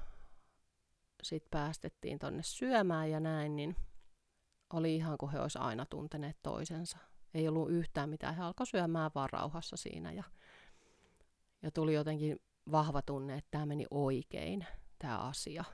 [1.23, 3.77] sit päästettiin tonne syömään ja näin, niin
[4.73, 6.99] oli ihan kuin he olisi aina tunteneet toisensa.
[7.35, 10.25] Ei ollut yhtään mitään, he alkoi syömään vaan rauhassa siinä ja,
[11.63, 12.39] ja tuli jotenkin
[12.73, 14.67] vahva tunne, että tämä meni oikein,
[14.99, 15.65] tämä asia.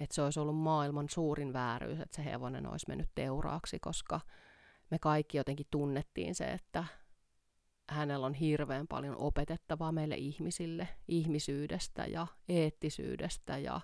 [0.00, 4.20] Että se olisi ollut maailman suurin vääryys, että se hevonen olisi mennyt teuraaksi, koska
[4.90, 6.84] me kaikki jotenkin tunnettiin se, että
[7.88, 13.80] hänellä on hirveän paljon opetettavaa meille ihmisille ihmisyydestä ja eettisyydestä ja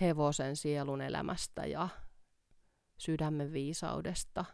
[0.00, 1.88] hevosen sielun elämästä ja
[2.98, 4.44] sydämen viisaudesta,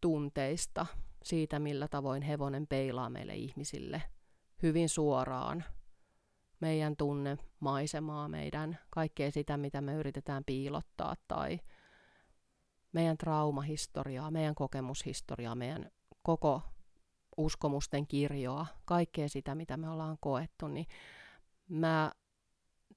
[0.00, 0.86] tunteista,
[1.22, 4.02] siitä millä tavoin hevonen peilaa meille ihmisille
[4.62, 5.64] hyvin suoraan
[6.60, 11.60] meidän tunne, maisemaa, meidän kaikkea sitä, mitä me yritetään piilottaa tai
[12.92, 15.90] meidän traumahistoriaa, meidän kokemushistoriaa, meidän
[16.30, 16.62] koko
[17.36, 20.86] uskomusten kirjoa, kaikkea sitä, mitä me ollaan koettu, niin
[21.68, 22.12] mä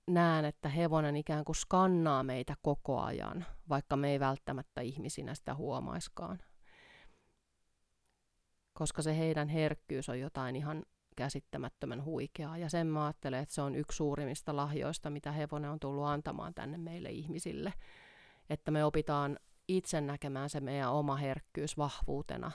[0.07, 5.55] näen, että hevonen ikään kuin skannaa meitä koko ajan, vaikka me ei välttämättä ihmisinä sitä
[5.55, 6.39] huomaiskaan.
[8.73, 10.83] Koska se heidän herkkyys on jotain ihan
[11.15, 12.57] käsittämättömän huikeaa.
[12.57, 16.53] Ja sen mä ajattelen, että se on yksi suurimmista lahjoista, mitä hevonen on tullut antamaan
[16.53, 17.73] tänne meille ihmisille.
[18.49, 22.51] Että me opitaan itse näkemään se meidän oma herkkyys vahvuutena.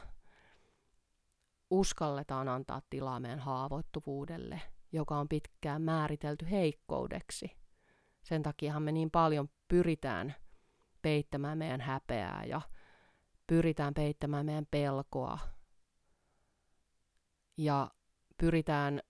[1.71, 7.57] Uskalletaan antaa tilaa meidän haavoittuvuudelle, joka on pitkään määritelty heikkoudeksi.
[8.23, 10.35] Sen takiahan me niin paljon pyritään
[11.03, 12.61] peittämään meidän häpeää ja
[13.47, 15.39] pyritään peittämään meidän pelkoa.
[17.57, 17.91] Ja
[18.37, 19.01] pyritään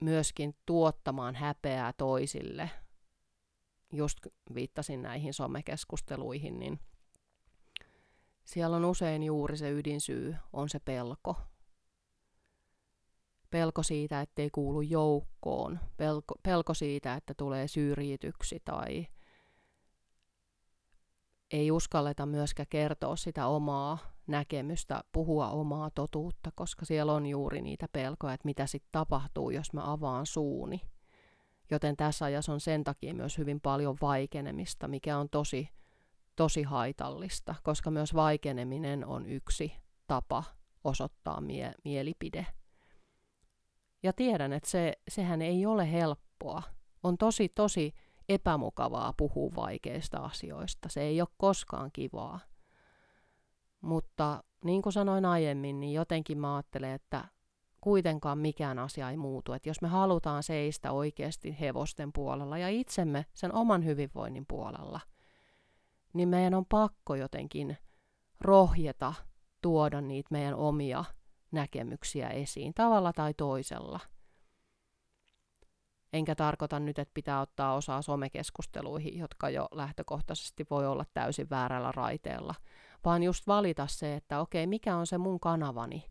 [0.00, 2.70] myöskin tuottamaan häpeää toisille.
[3.92, 4.18] Just
[4.54, 6.80] viittasin näihin somekeskusteluihin, niin
[8.44, 11.36] siellä on usein juuri se ydinsyy, on se pelko.
[13.50, 19.06] Pelko siitä, ettei kuulu joukkoon, pelko, pelko siitä, että tulee syrjityksi tai
[21.50, 27.88] ei uskalleta myöskään kertoa sitä omaa näkemystä, puhua omaa totuutta, koska siellä on juuri niitä
[27.92, 30.80] pelkoja, että mitä sitten tapahtuu, jos mä avaan suuni.
[31.70, 35.68] Joten tässä ajassa on sen takia myös hyvin paljon vaikenemista, mikä on tosi,
[36.36, 39.72] tosi haitallista, koska myös vaikeneminen on yksi
[40.06, 40.44] tapa
[40.84, 42.46] osoittaa mie- mielipide.
[44.02, 46.62] Ja tiedän, että se, sehän ei ole helppoa.
[47.02, 47.94] On tosi, tosi
[48.28, 50.88] epämukavaa puhua vaikeista asioista.
[50.88, 52.40] Se ei ole koskaan kivaa.
[53.80, 57.24] Mutta niin kuin sanoin aiemmin, niin jotenkin mä ajattelen, että
[57.80, 59.52] kuitenkaan mikään asia ei muutu.
[59.52, 65.00] Että jos me halutaan seistä oikeasti hevosten puolella ja itsemme sen oman hyvinvoinnin puolella,
[66.12, 67.76] niin meidän on pakko jotenkin
[68.40, 69.14] rohjeta
[69.62, 71.04] tuoda niitä meidän omia
[71.52, 74.00] näkemyksiä esiin tavalla tai toisella–
[76.12, 81.92] Enkä tarkoita nyt, että pitää ottaa osaa somekeskusteluihin, jotka jo lähtökohtaisesti voi olla täysin väärällä
[81.92, 82.54] raiteella,
[83.04, 86.04] vaan just valita se, että okei, mikä on se mun kanavani,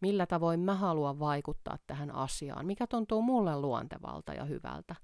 [0.00, 4.94] millä tavoin mä haluan vaikuttaa tähän asiaan, mikä tuntuu mulle luontevalta ja hyvältä.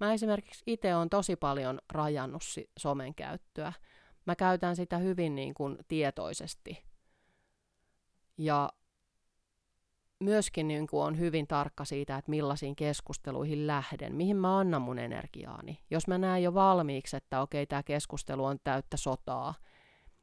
[0.00, 2.42] Mä esimerkiksi itse on tosi paljon rajannut
[2.78, 3.72] somen käyttöä.
[4.26, 6.84] Mä käytän sitä hyvin niin kuin tietoisesti.
[8.38, 8.72] Ja
[10.20, 14.98] myöskin niin kuin on hyvin tarkka siitä, että millaisiin keskusteluihin lähden, mihin mä annan mun
[14.98, 15.80] energiaani.
[15.90, 19.54] Jos mä näen jo valmiiksi, että okei, tämä keskustelu on täyttä sotaa,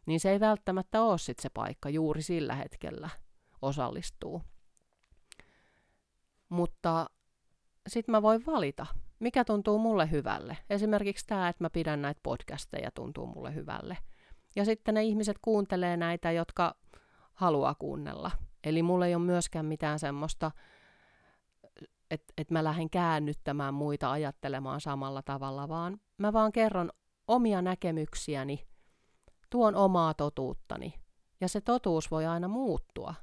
[0.06, 3.10] niin se ei välttämättä ole sit se paikka juuri sillä hetkellä
[3.62, 4.42] osallistuu.
[6.50, 7.10] Mutta
[7.88, 8.86] sitten mä voin valita,
[9.20, 10.58] mikä tuntuu mulle hyvälle.
[10.70, 13.98] Esimerkiksi tämä, että mä pidän näitä podcasteja, tuntuu mulle hyvälle.
[14.56, 16.76] Ja sitten ne ihmiset kuuntelee näitä, jotka
[17.34, 18.32] haluaa kuunnella.
[18.64, 20.52] Eli mulla ei ole myöskään mitään semmoista,
[22.12, 26.92] että et mä lähden käännyttämään muita ajattelemaan samalla tavalla, vaan mä vaan kerron
[27.28, 28.68] omia näkemyksiäni,
[29.50, 30.94] tuon omaa totuuttani.
[31.42, 33.16] Ja se totuus voi aina muuttua.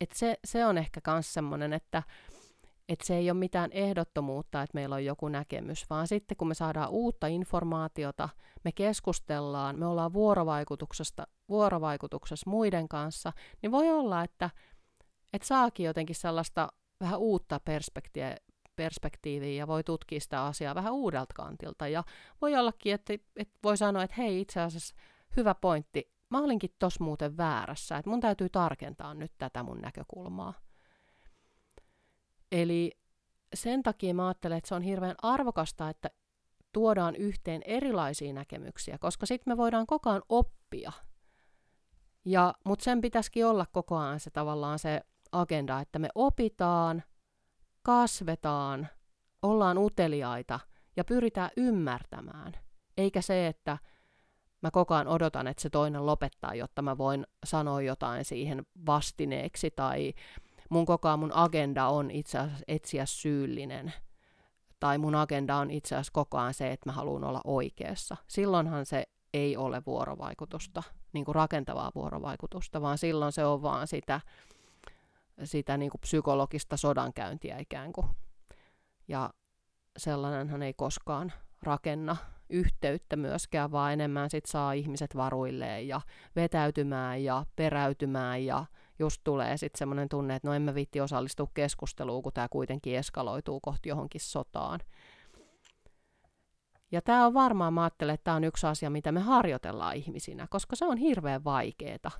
[0.00, 2.02] Et se, se on ehkä myös semmoinen, että
[2.88, 6.54] et se ei ole mitään ehdottomuutta, että meillä on joku näkemys, vaan sitten kun me
[6.54, 8.28] saadaan uutta informaatiota,
[8.64, 14.50] me keskustellaan, me ollaan vuorovaikutuksesta, vuorovaikutuksessa muiden kanssa, niin voi olla, että,
[15.32, 16.68] että saakin jotenkin sellaista
[17.00, 18.36] vähän uutta perspektiiviä,
[18.76, 21.88] perspektiiviä ja voi tutkia sitä asiaa vähän uudelta kantilta.
[21.88, 22.04] Ja
[22.42, 24.94] voi ollakin, että, että voi sanoa, että hei itse asiassa
[25.36, 30.65] hyvä pointti, mä olinkin tos muuten väärässä, että mun täytyy tarkentaa nyt tätä mun näkökulmaa.
[32.52, 32.92] Eli
[33.54, 36.10] sen takia mä ajattelen, että se on hirveän arvokasta, että
[36.72, 40.92] tuodaan yhteen erilaisia näkemyksiä, koska sitten me voidaan koko ajan oppia.
[42.24, 45.00] Ja, mutta sen pitäisikin olla koko ajan se tavallaan se
[45.32, 47.02] agenda, että me opitaan,
[47.82, 48.88] kasvetaan,
[49.42, 50.60] ollaan uteliaita
[50.96, 52.52] ja pyritään ymmärtämään.
[52.96, 53.78] Eikä se, että
[54.62, 59.70] mä koko ajan odotan, että se toinen lopettaa, jotta mä voin sanoa jotain siihen vastineeksi
[59.70, 60.14] tai
[60.70, 63.92] mun koko ajan mun agenda on itse asiassa etsiä syyllinen.
[64.80, 68.16] Tai mun agenda on itse asiassa koko ajan se, että mä haluan olla oikeassa.
[68.28, 74.20] Silloinhan se ei ole vuorovaikutusta, niin kuin rakentavaa vuorovaikutusta, vaan silloin se on vaan sitä,
[75.44, 78.06] sitä niin kuin psykologista sodankäyntiä ikään kuin.
[79.08, 79.30] Ja
[79.96, 82.16] sellainenhan ei koskaan rakenna
[82.50, 86.00] yhteyttä myöskään, vaan enemmän sit saa ihmiset varuilleen ja
[86.36, 88.64] vetäytymään ja peräytymään ja
[88.98, 93.60] just tulee sitten semmoinen tunne, että no emme viitti osallistua keskusteluun, kun tämä kuitenkin eskaloituu
[93.60, 94.80] kohti johonkin sotaan.
[96.92, 100.46] Ja tämä on varmaan, mä ajattelen, että tämä on yksi asia, mitä me harjoitellaan ihmisinä,
[100.50, 102.10] koska se on hirveän vaikeeta.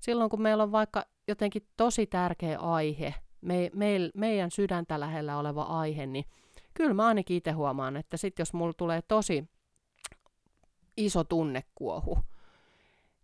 [0.00, 5.62] Silloin kun meillä on vaikka jotenkin tosi tärkeä aihe, me, me, meidän sydäntä lähellä oleva
[5.62, 6.24] aihe, niin
[6.74, 9.48] kyllä mä ainakin itse huomaan, että sitten jos mulla tulee tosi
[10.96, 12.18] iso tunnekuohu,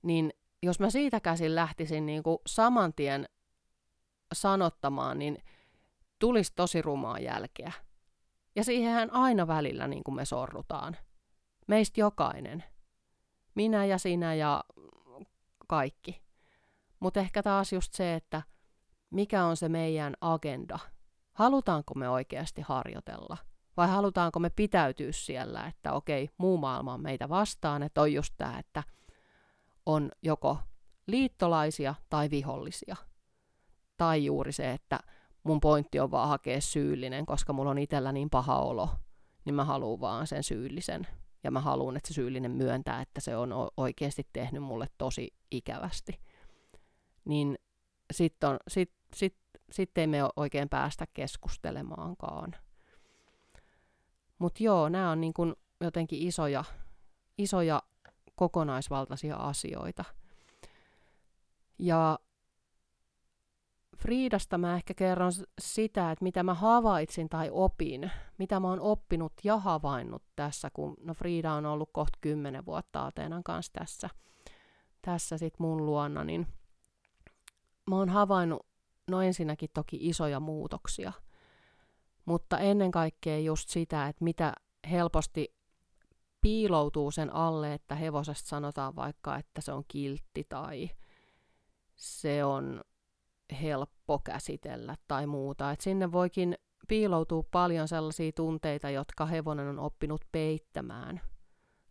[0.02, 3.28] niin jos mä siitä käsin lähtisin niin kuin saman tien
[4.34, 5.38] sanottamaan, niin
[6.18, 7.72] tulisi tosi rumaa jälkeä.
[8.56, 10.96] Ja siihenhän aina välillä niin kuin me sorrutaan.
[11.66, 12.64] Meistä jokainen.
[13.54, 14.64] Minä ja sinä ja
[15.68, 16.22] kaikki.
[17.00, 18.42] Mutta ehkä taas just se, että
[19.10, 20.78] mikä on se meidän agenda.
[21.32, 23.36] Halutaanko me oikeasti harjoitella?
[23.76, 28.34] Vai halutaanko me pitäytyä siellä, että okei, muu maailma on meitä vastaan, että on just
[28.36, 28.82] tämä, että
[29.88, 30.58] on joko
[31.06, 32.96] liittolaisia tai vihollisia.
[33.96, 35.00] Tai juuri se, että
[35.42, 38.88] mun pointti on vaan hakea syyllinen, koska mulla on itsellä niin paha olo,
[39.44, 41.06] niin mä haluan vaan sen syyllisen.
[41.44, 46.20] Ja mä haluan, että se syyllinen myöntää, että se on oikeasti tehnyt mulle tosi ikävästi.
[47.24, 47.58] Niin
[48.12, 49.36] sitten sit, sit,
[49.70, 52.54] sit ei me oikein päästä keskustelemaankaan.
[54.38, 56.64] Mutta joo, nämä on niin kun jotenkin isoja,
[57.38, 57.82] isoja
[58.38, 60.04] kokonaisvaltaisia asioita.
[61.78, 62.18] Ja
[63.96, 69.32] Friidasta mä ehkä kerron sitä, että mitä mä havaitsin tai opin, mitä mä oon oppinut
[69.44, 74.10] ja havainnut tässä, kun no Friida on ollut kohta kymmenen vuotta Ateenan kanssa tässä,
[75.02, 76.46] tässä sit mun luona, niin
[77.90, 78.66] mä oon havainnut
[79.10, 81.12] no ensinnäkin toki isoja muutoksia,
[82.24, 84.52] mutta ennen kaikkea just sitä, että mitä
[84.90, 85.57] helposti
[86.40, 90.90] piiloutuu sen alle, että hevosesta sanotaan vaikka, että se on kiltti tai
[91.96, 92.80] se on
[93.62, 95.70] helppo käsitellä tai muuta.
[95.70, 96.54] Et sinne voikin
[96.88, 101.20] piiloutua paljon sellaisia tunteita, jotka hevonen on oppinut peittämään,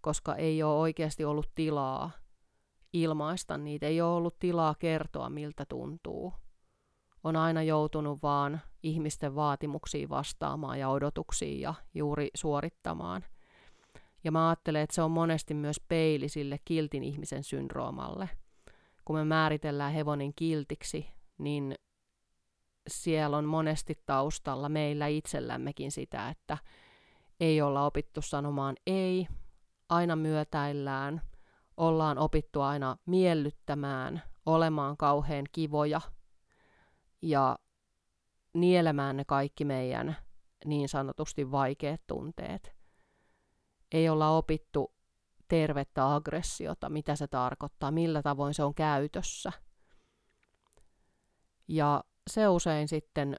[0.01, 2.12] koska ei ole oikeasti ollut tilaa
[2.93, 6.33] ilmaista niitä, ei ole ollut tilaa kertoa, miltä tuntuu.
[7.23, 13.25] On aina joutunut vaan ihmisten vaatimuksiin vastaamaan ja odotuksiin ja juuri suorittamaan–
[14.23, 18.30] ja mä ajattelen, että se on monesti myös peili sille kiltin ihmisen syndroomalle.
[19.06, 21.75] Kun me määritellään hevonen kiltiksi, niin
[22.88, 26.58] siellä on monesti taustalla meillä itsellämmekin sitä, että
[27.39, 29.27] ei olla opittu sanomaan ei,
[29.89, 31.21] aina myötäillään,
[31.77, 36.01] ollaan opittu aina miellyttämään, olemaan kauhean kivoja
[37.21, 37.60] ja
[38.53, 40.17] nielemään ne kaikki meidän
[40.65, 42.76] niin sanotusti vaikeat tunteet
[43.91, 44.93] ei olla opittu
[45.47, 49.51] tervettä aggressiota, mitä se tarkoittaa, millä tavoin se on käytössä.
[51.67, 53.35] Ja se usein sitten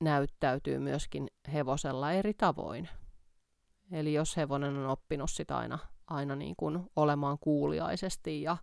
[0.00, 2.88] näyttäytyy myöskin hevosella eri tavoin.
[3.92, 8.56] Eli jos hevonen on oppinut sitä aina, aina niin kuin olemaan kuuliaisesti ja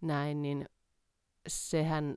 [0.00, 0.68] näin, niin
[1.48, 2.14] sehän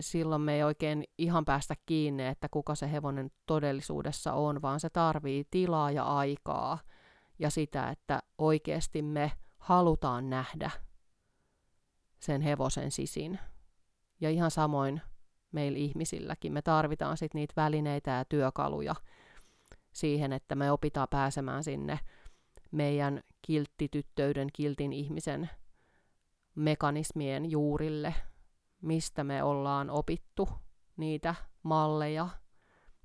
[0.00, 4.90] silloin me ei oikein ihan päästä kiinni, että kuka se hevonen todellisuudessa on, vaan se
[4.90, 6.78] tarvii tilaa ja aikaa–
[7.38, 10.70] ja sitä, että oikeasti me halutaan nähdä
[12.20, 13.38] sen hevosen sisin.
[14.20, 15.00] Ja ihan samoin
[15.52, 16.52] meillä ihmisilläkin.
[16.52, 18.94] Me tarvitaan sitten niitä välineitä ja työkaluja
[19.92, 22.00] siihen, että me opitaan pääsemään sinne
[22.70, 25.50] meidän kilttityttöyden, kiltin ihmisen
[26.54, 28.14] mekanismien juurille,
[28.82, 30.48] mistä me ollaan opittu
[30.96, 32.28] niitä malleja,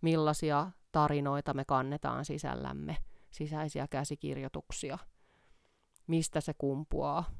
[0.01, 2.97] millaisia tarinoita me kannetaan sisällämme–
[3.31, 4.97] sisäisiä käsikirjoituksia,
[6.07, 7.31] mistä se kumpuaa,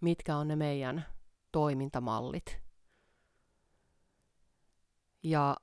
[0.00, 1.06] mitkä on ne meidän
[1.52, 2.60] toimintamallit.
[5.22, 5.56] Ja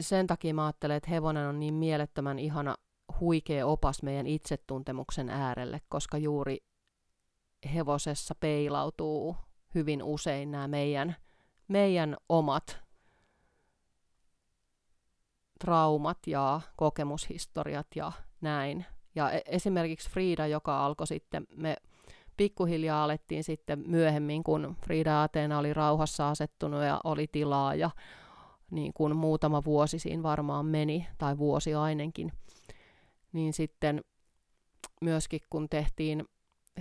[0.00, 2.76] sen takia mä ajattelen, että hevonen on niin mielettömän ihana
[3.20, 6.58] huikea opas meidän itsetuntemuksen äärelle, koska juuri
[7.74, 9.36] hevosessa peilautuu
[9.74, 11.16] hyvin usein nämä meidän,
[11.68, 12.83] meidän omat
[15.60, 18.86] traumat ja kokemushistoriat ja näin.
[19.14, 21.76] Ja e- esimerkiksi Frida, joka alkoi sitten, me
[22.36, 27.90] pikkuhiljaa alettiin sitten myöhemmin, kun Frida Ateena oli rauhassa asettunut ja oli tilaa ja
[28.70, 32.32] niin kuin muutama vuosi siinä varmaan meni, tai vuosi ainakin,
[33.32, 34.04] niin sitten
[35.00, 36.24] myöskin kun tehtiin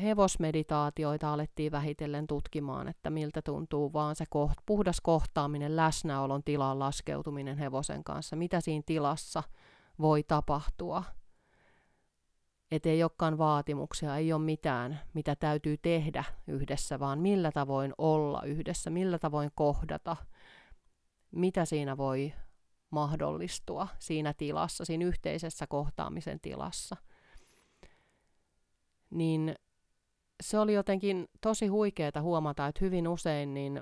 [0.01, 7.57] hevosmeditaatioita, alettiin vähitellen tutkimaan, että miltä tuntuu vaan se koht, puhdas kohtaaminen, läsnäolon tilan laskeutuminen
[7.57, 9.43] hevosen kanssa, mitä siinä tilassa
[10.01, 11.03] voi tapahtua.
[12.71, 18.41] Että ei olekaan vaatimuksia, ei ole mitään, mitä täytyy tehdä yhdessä, vaan millä tavoin olla
[18.43, 20.15] yhdessä, millä tavoin kohdata,
[21.31, 22.33] mitä siinä voi
[22.89, 26.97] mahdollistua siinä tilassa, siinä yhteisessä kohtaamisen tilassa.
[29.09, 29.55] Niin
[30.43, 33.81] se oli jotenkin tosi huikeaa huomata, että hyvin usein niin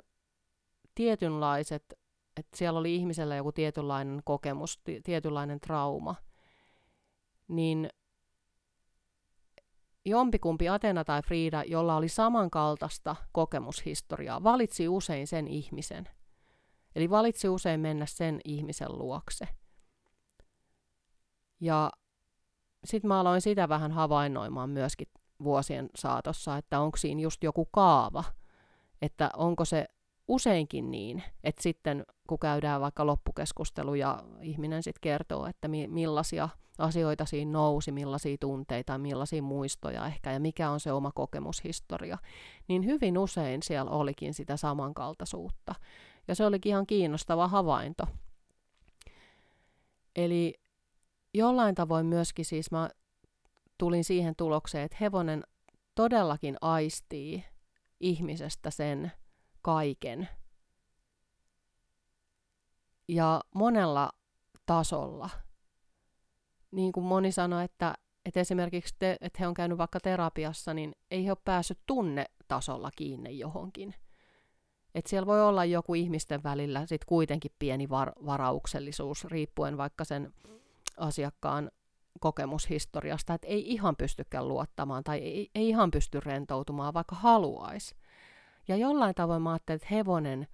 [0.95, 1.93] tietynlaiset,
[2.38, 6.16] että siellä oli ihmisellä joku tietynlainen kokemus, tietynlainen trauma,
[7.47, 7.89] niin
[10.05, 16.09] jompikumpi Atena tai Frida, jolla oli samankaltaista kokemushistoriaa, valitsi usein sen ihmisen.
[16.95, 19.47] Eli valitsi usein mennä sen ihmisen luokse.
[21.59, 21.91] Ja
[22.86, 25.07] sitten mä aloin sitä vähän havainnoimaan myöskin
[25.44, 28.24] vuosien saatossa, että onko siinä just joku kaava,
[29.02, 29.86] että onko se
[30.28, 36.50] useinkin niin, että sitten kun käydään vaikka loppukeskustelu ja ihminen sitten kertoo, että mi- millaisia
[36.78, 42.18] asioita siinä nousi, millaisia tunteita, millaisia muistoja ehkä ja mikä on se oma kokemushistoria,
[42.68, 45.76] niin hyvin usein siellä olikin sitä samankaltaisuutta.
[46.28, 48.04] Ja se olikin ihan kiinnostava havainto.
[50.16, 50.54] Eli
[51.34, 52.89] jollain tavoin myöskin siis mä
[53.82, 55.44] tulin siihen tulokseen, että hevonen
[55.96, 57.44] todellakin aistii
[58.00, 59.12] ihmisestä sen
[59.62, 60.30] kaiken.
[63.08, 64.12] Ja monella
[64.66, 65.30] tasolla.
[66.72, 67.94] Niin kuin moni sanoi, että,
[68.26, 72.92] että esimerkiksi te, että he on käynyt vaikka terapiassa, niin ei he ole päässyt tunnetasolla
[72.96, 73.96] kiinni johonkin.
[74.96, 80.34] Että siellä voi olla joku ihmisten välillä sit kuitenkin pieni var- varauksellisuus, riippuen vaikka sen
[80.98, 81.72] asiakkaan
[82.20, 87.95] kokemushistoriasta, että ei ihan pystykään luottamaan tai ei, ei ihan pysty rentoutumaan, vaikka haluaisi.
[88.68, 90.47] Ja jollain tavoin mä ajattelin, että hevonen,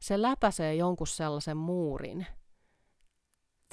[0.00, 2.26] se läpäisee jonkun sellaisen muurin.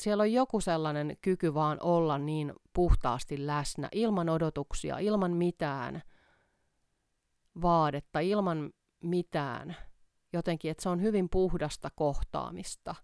[0.01, 6.01] Siellä on joku sellainen kyky vaan olla niin puhtaasti läsnä, ilman odotuksia, ilman mitään
[7.61, 9.75] vaadetta, ilman mitään.
[10.33, 12.95] Jotenkin, että se on hyvin puhdasta kohtaamista.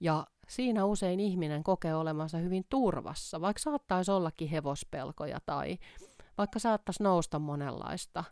[0.00, 5.78] Ja siinä usein ihminen kokee olemansa hyvin turvassa, vaikka saattaisi ollakin hevospelkoja tai
[6.38, 8.24] vaikka saattaisi nousta monenlaista.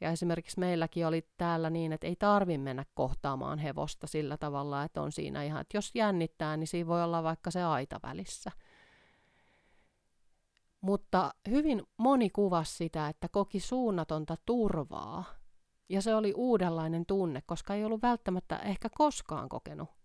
[0.00, 5.02] Ja esimerkiksi meilläkin oli täällä niin, että ei tarvi mennä kohtaamaan hevosta sillä tavalla, että
[5.02, 8.50] on siinä ihan, että jos jännittää, niin siinä voi olla vaikka se aita välissä.
[10.80, 15.24] Mutta hyvin moni kuvasi sitä, että koki suunnatonta turvaa.
[15.88, 19.95] Ja se oli uudenlainen tunne, koska ei ollut välttämättä ehkä koskaan kokenut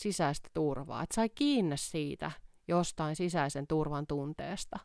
[0.00, 2.30] sisäistä turvaa, että sai kiinni siitä
[2.68, 4.78] jostain sisäisen turvan tunteesta.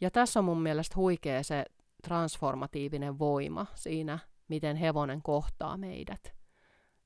[0.00, 1.64] Ja tässä on mun mielestä huikea se
[2.02, 4.18] transformatiivinen voima siinä,
[4.48, 6.32] miten hevonen kohtaa meidät.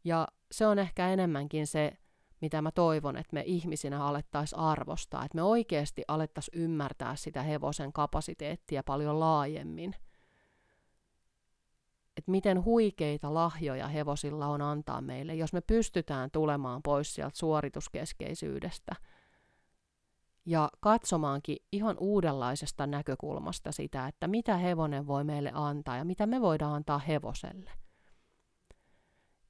[0.05, 1.93] Ja se on ehkä enemmänkin se,
[2.41, 7.93] mitä mä toivon, että me ihmisinä alettaisiin arvostaa, että me oikeasti alettaisiin ymmärtää sitä hevosen
[7.93, 9.95] kapasiteettia paljon laajemmin–
[12.17, 18.97] että miten huikeita lahjoja hevosilla on antaa meille, jos me pystytään tulemaan pois sieltä suorituskeskeisyydestä
[20.47, 26.41] ja katsomaankin ihan uudenlaisesta näkökulmasta sitä, että mitä hevonen voi meille antaa ja mitä me
[26.41, 27.71] voidaan antaa hevoselle.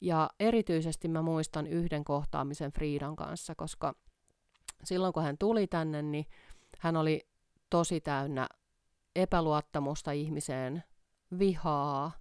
[0.00, 3.94] Ja erityisesti mä muistan yhden kohtaamisen Friidan kanssa, koska
[4.84, 6.26] silloin kun hän tuli tänne, niin
[6.78, 7.28] hän oli
[7.70, 8.48] tosi täynnä
[9.16, 10.84] epäluottamusta ihmiseen,
[11.38, 12.12] vihaa,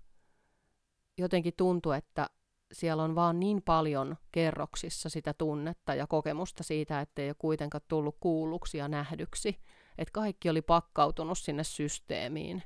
[1.18, 2.30] jotenkin tuntui, että
[2.74, 7.82] siellä on vaan niin paljon kerroksissa sitä tunnetta ja kokemusta siitä, että ei ole kuitenkaan
[7.88, 9.60] tullut kuulluksi ja nähdyksi.
[9.98, 12.64] Että kaikki oli pakkautunut sinne systeemiin.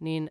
[0.00, 0.30] Niin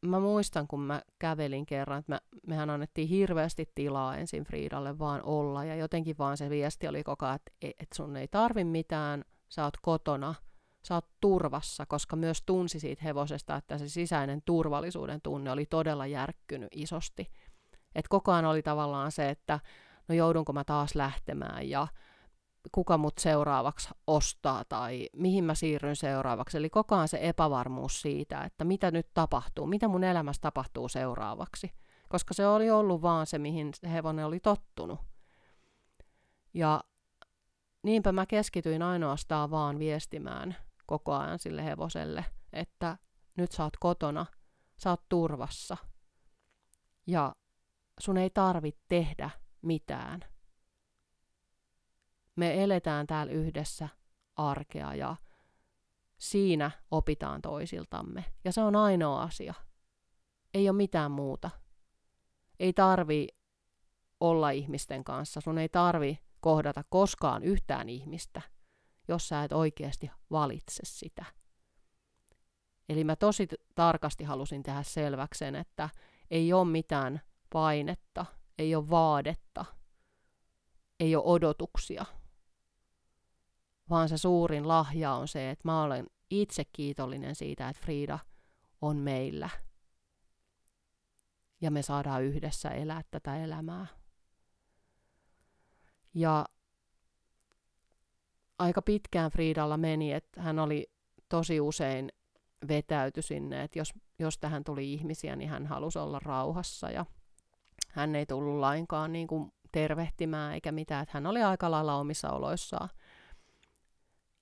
[0.00, 5.22] mä muistan, kun mä kävelin kerran, että mä, mehän annettiin hirveästi tilaa ensin Friidalle vaan
[5.22, 5.64] olla.
[5.64, 9.64] Ja jotenkin vaan se viesti oli koko ajan, että, että sun ei tarvi mitään, sä
[9.64, 10.34] oot kotona–
[10.86, 16.06] sä oot turvassa, koska myös tunsi siitä hevosesta, että se sisäinen turvallisuuden tunne oli todella
[16.06, 17.30] järkkynyt isosti.
[17.94, 19.60] Et koko ajan oli tavallaan se, että
[20.08, 21.86] no joudunko mä taas lähtemään ja
[22.72, 26.58] kuka mut seuraavaksi ostaa tai mihin mä siirryn seuraavaksi.
[26.58, 31.70] Eli koko ajan se epävarmuus siitä, että mitä nyt tapahtuu, mitä mun elämässä tapahtuu seuraavaksi.
[32.08, 34.98] Koska se oli ollut vaan se, mihin se hevonen oli tottunut.
[36.54, 36.84] Ja
[37.82, 40.56] niinpä mä keskityin ainoastaan vaan viestimään
[40.86, 42.98] koko ajan sille hevoselle, että
[43.36, 44.26] nyt sä oot kotona,
[44.78, 45.76] sä oot turvassa.
[47.06, 47.34] Ja
[48.00, 49.30] sun ei tarvitse tehdä
[49.62, 50.20] mitään.
[52.36, 53.88] Me eletään täällä yhdessä
[54.36, 55.16] arkea ja
[56.18, 58.24] siinä opitaan toisiltamme.
[58.44, 59.54] Ja se on ainoa asia.
[60.54, 61.50] Ei ole mitään muuta.
[62.60, 63.28] Ei tarvi
[64.20, 65.40] olla ihmisten kanssa.
[65.40, 68.42] Sun ei tarvi kohdata koskaan yhtään ihmistä,
[69.08, 71.24] jos sä et oikeasti valitse sitä.
[72.88, 75.88] Eli mä tosi tarkasti halusin tehdä selväksen, että
[76.30, 77.20] ei ole mitään
[77.52, 78.26] painetta,
[78.58, 79.64] ei ole vaadetta,
[81.00, 82.04] ei ole odotuksia,
[83.90, 88.18] vaan se suurin lahja on se, että mä olen itse kiitollinen siitä, että Frida
[88.80, 89.50] on meillä.
[91.60, 93.86] Ja me saadaan yhdessä elää tätä elämää.
[96.14, 96.46] Ja
[98.58, 100.86] aika pitkään Friidalla meni, että hän oli
[101.28, 102.12] tosi usein
[102.68, 107.06] vetäyty sinne, että jos, jos tähän tuli ihmisiä, niin hän halusi olla rauhassa ja
[107.92, 112.30] hän ei tullut lainkaan niin kuin tervehtimään eikä mitään, että hän oli aika lailla omissa
[112.30, 112.88] oloissaan.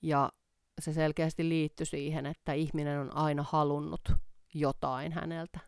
[0.02, 0.32] Ja
[0.80, 4.12] se selkeästi liittyi siihen, että ihminen on aina halunnut
[4.54, 5.58] jotain häneltä.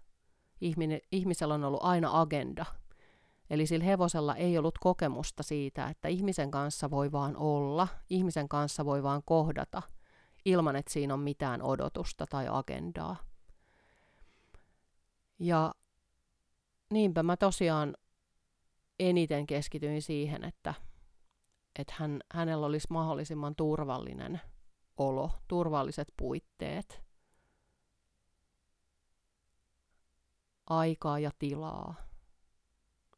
[0.60, 2.66] Ihminen, ihmisellä on ollut aina agenda.
[3.50, 8.84] Eli sillä hevosella ei ollut kokemusta siitä, että ihmisen kanssa voi vaan olla, ihmisen kanssa
[8.84, 9.82] voi vaan kohdata,
[10.44, 13.16] ilman että siinä on mitään odotusta tai agendaa.
[15.38, 15.74] Ja
[16.90, 17.96] niinpä mä tosiaan
[19.00, 20.74] eniten keskityin siihen, että,
[21.78, 24.40] että hän, hänellä olisi mahdollisimman turvallinen
[24.96, 27.02] olo, turvalliset puitteet,
[30.66, 32.05] aikaa ja tilaa.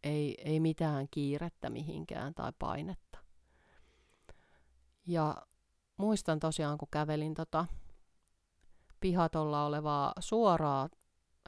[0.02, 3.18] Ei, ei mitään kiirettä mihinkään tai painetta.
[5.06, 5.46] Ja
[5.96, 7.66] muistan tosiaan, kun kävelin tota
[9.00, 10.88] pihatolla olevaa suoraa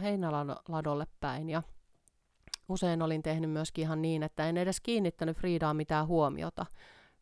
[0.03, 1.63] heinäladolle päin ja
[2.69, 6.67] usein olin tehnyt myöskin ihan niin, että en edes kiinnittänyt Friidaan mitään huomiota,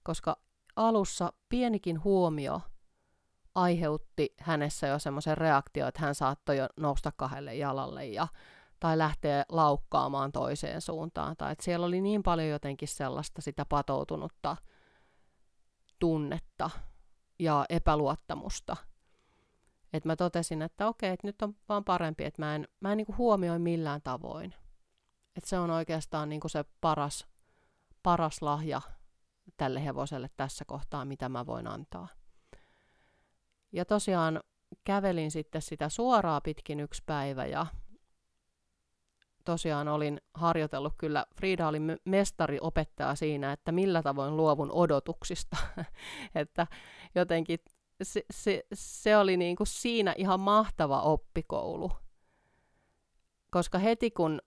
[0.03, 0.37] koska
[0.77, 2.61] alussa pienikin huomio
[3.55, 8.29] aiheutti hänessä jo semmoisen reaktion, että hän saattoi jo nousta kahdelle jalalle ja,
[8.81, 11.37] tai lähteä laukkaamaan toiseen suuntaan.
[11.37, 14.57] Tai että siellä oli niin paljon jotenkin sellaista sitä patoutunutta
[15.99, 16.71] tunnetta
[17.39, 18.77] ja epäluottamusta,
[19.93, 22.97] että mä totesin, että okei, että nyt on vaan parempi, että mä en, mä en
[22.97, 24.55] niin huomioi millään tavoin.
[25.37, 27.27] Että se on oikeastaan niin kuin se paras,
[28.03, 28.81] paras lahja
[29.57, 32.09] tälle hevoselle tässä kohtaa, mitä mä voin antaa.
[33.73, 34.41] Ja tosiaan
[34.85, 37.67] kävelin sitten sitä suoraa pitkin yksi päivä ja
[39.49, 45.57] tosiaan olin harjoitellut kyllä, Frida oli mestari opettaja siinä, että millä tavoin luovun odotuksista.
[46.35, 46.67] että
[47.15, 47.59] jotenkin
[48.03, 51.93] se, se, se oli niin kuin siinä ihan mahtava oppikoulu.
[53.51, 54.43] Koska heti kun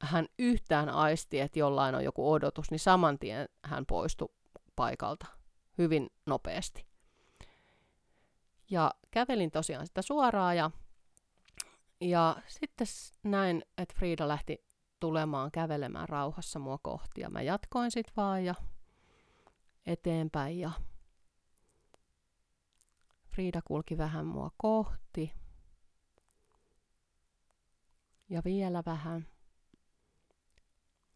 [0.00, 4.28] hän yhtään aisti, että jollain on joku odotus, niin saman tien hän poistui
[4.76, 5.26] paikalta
[5.78, 6.86] hyvin nopeasti.
[8.70, 10.70] Ja kävelin tosiaan sitä suoraan ja,
[12.04, 12.86] ja sitten
[13.22, 14.64] näin, että Frida lähti
[15.00, 18.54] tulemaan kävelemään rauhassa mua kohti ja mä jatkoin sitten vaan ja
[19.86, 20.70] eteenpäin ja
[23.26, 25.32] Frida kulki vähän mua kohti
[28.28, 29.26] ja vielä vähän.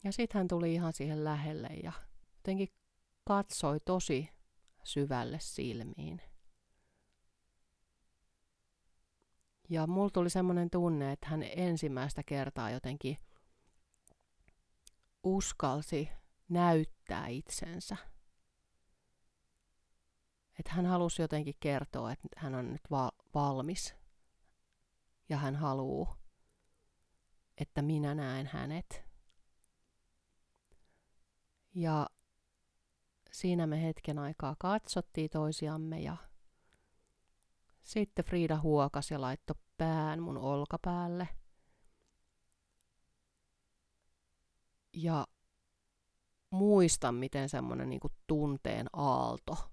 [0.05, 1.93] Ja sitten hän tuli ihan siihen lähelle ja
[2.35, 2.69] jotenkin
[3.25, 4.29] katsoi tosi
[4.85, 6.23] syvälle silmiin.
[9.69, 13.17] Ja mulla tuli semmoinen tunne, että hän ensimmäistä kertaa jotenkin
[15.23, 16.09] uskalsi
[16.49, 17.97] näyttää itsensä.
[20.59, 23.95] Että hän halusi jotenkin kertoa, että hän on nyt va- valmis
[25.29, 26.17] ja hän haluaa,
[27.59, 29.05] että minä näen hänet.
[31.75, 32.07] Ja
[33.33, 36.17] siinä me hetken aikaa katsottiin toisiamme ja
[37.89, 41.29] sitten Frida huokasi ja laittoi pään mun olkapäälle.
[44.93, 45.27] Ja
[46.51, 49.73] muistan, miten semmoinen niinku tunteen aalto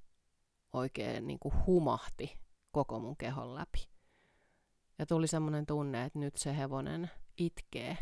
[0.73, 2.39] oikein niinku humahti
[2.71, 3.89] koko mun kehon läpi.
[4.99, 7.97] Ja tuli semmoinen tunne, että nyt se hevonen itkee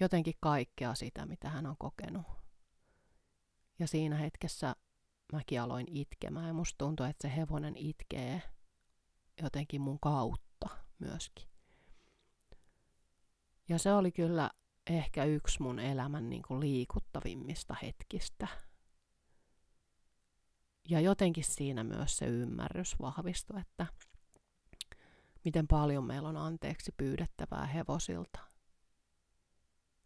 [0.00, 2.26] jotenkin kaikkea sitä, mitä hän on kokenut.
[3.78, 4.76] Ja siinä hetkessä
[5.32, 8.42] mäkin aloin itkemään ja musta tuntui, että se hevonen itkee
[9.42, 10.68] jotenkin mun kautta
[10.98, 11.48] myöskin.
[13.68, 14.50] Ja se oli kyllä
[14.86, 18.48] ehkä yksi mun elämän niin kuin liikuttavimmista hetkistä.
[20.88, 23.86] Ja jotenkin siinä myös se ymmärrys vahvistui, että
[25.44, 28.38] miten paljon meillä on anteeksi pyydettävää hevosilta.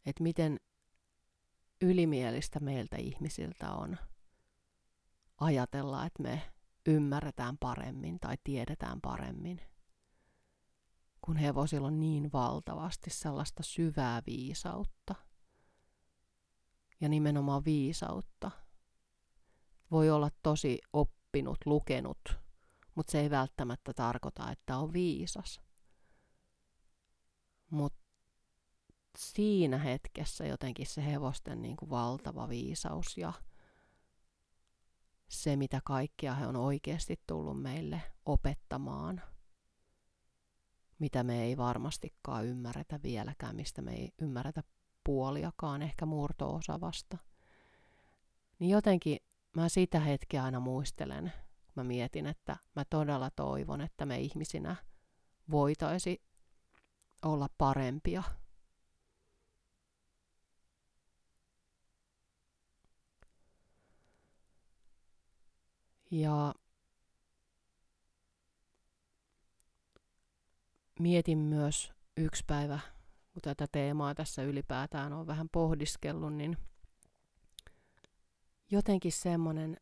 [0.07, 0.61] Että miten
[1.83, 3.99] ylimielistä meiltä ihmisiltä on
[5.45, 6.43] ajatella, että me
[6.87, 9.61] ymmärretään paremmin tai tiedetään paremmin,
[11.21, 15.15] kun hevosilla on niin valtavasti sellaista syvää viisautta.
[17.01, 18.51] Ja nimenomaan viisautta.
[19.91, 22.39] Voi olla tosi oppinut, lukenut,
[22.95, 25.61] mutta se ei välttämättä tarkoita, että on viisas.
[27.71, 28.05] Mutta
[29.19, 33.33] siinä hetkessä jotenkin se hevosten niin kuin valtava viisaus ja
[35.29, 39.23] se, mitä kaikkea he on oikeasti tullut meille opettamaan,
[40.99, 44.63] mitä me ei varmastikaan ymmärretä vieläkään, mistä me ei ymmärretä
[45.05, 47.19] puoliakaan, ehkä murto-osa vasta.
[48.59, 49.19] Niin jotenkin
[49.57, 51.33] mä sitä hetkeä aina muistelen,
[51.65, 54.77] kun mä mietin, että mä todella toivon, että me ihmisinä
[55.51, 56.23] voitaisi
[57.23, 58.23] olla parempia
[66.15, 66.55] Ja
[71.01, 72.79] mietin myös yksi päivä,
[73.33, 76.57] kun tätä teemaa tässä ylipäätään on vähän pohdiskellut, niin
[78.71, 79.77] jotenkin semmoinen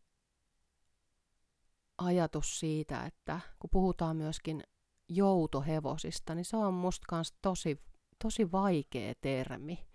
[1.98, 4.62] ajatus siitä, että kun puhutaan myöskin
[5.08, 7.80] joutohevosista, niin se on musta kans tosi,
[8.22, 9.86] tosi vaikea termi.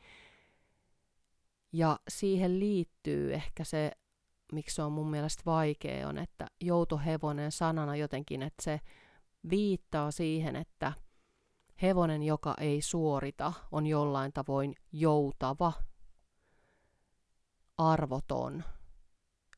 [1.73, 3.91] Ja siihen liittyy ehkä se
[4.51, 8.81] miksi se on mun mielestä vaikea, on, että joutohevonen sanana jotenkin, että se
[9.49, 10.93] viittaa siihen, että
[11.81, 15.73] hevonen, joka ei suorita, on jollain tavoin joutava,
[17.77, 18.63] arvoton,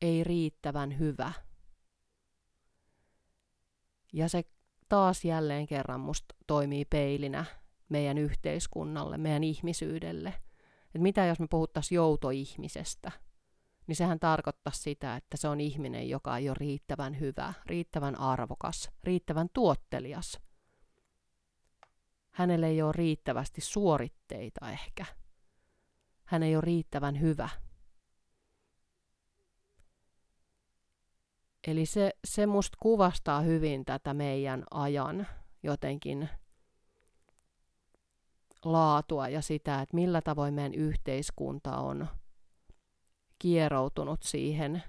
[0.01, 1.31] ei riittävän hyvä.
[4.13, 4.43] Ja se
[4.89, 7.45] taas jälleen kerran musta toimii peilinä
[7.89, 10.33] meidän yhteiskunnalle, meidän ihmisyydelle.
[10.95, 13.11] Et mitä jos me puhuttaisiin joutoihmisestä–
[13.89, 18.91] niin sehän tarkoittaa sitä, että se on ihminen, joka ei ole riittävän hyvä, riittävän arvokas,
[19.03, 20.39] riittävän tuottelias.
[22.31, 25.05] Hänelle ei ole riittävästi suoritteita ehkä.
[26.25, 27.49] Hän ei ole riittävän hyvä.
[31.67, 35.27] Eli se, se musta kuvastaa hyvin tätä meidän ajan
[35.63, 36.29] jotenkin
[38.65, 42.07] laatua ja sitä, että millä tavoin meidän yhteiskunta on
[43.39, 44.83] kieroutunut siihen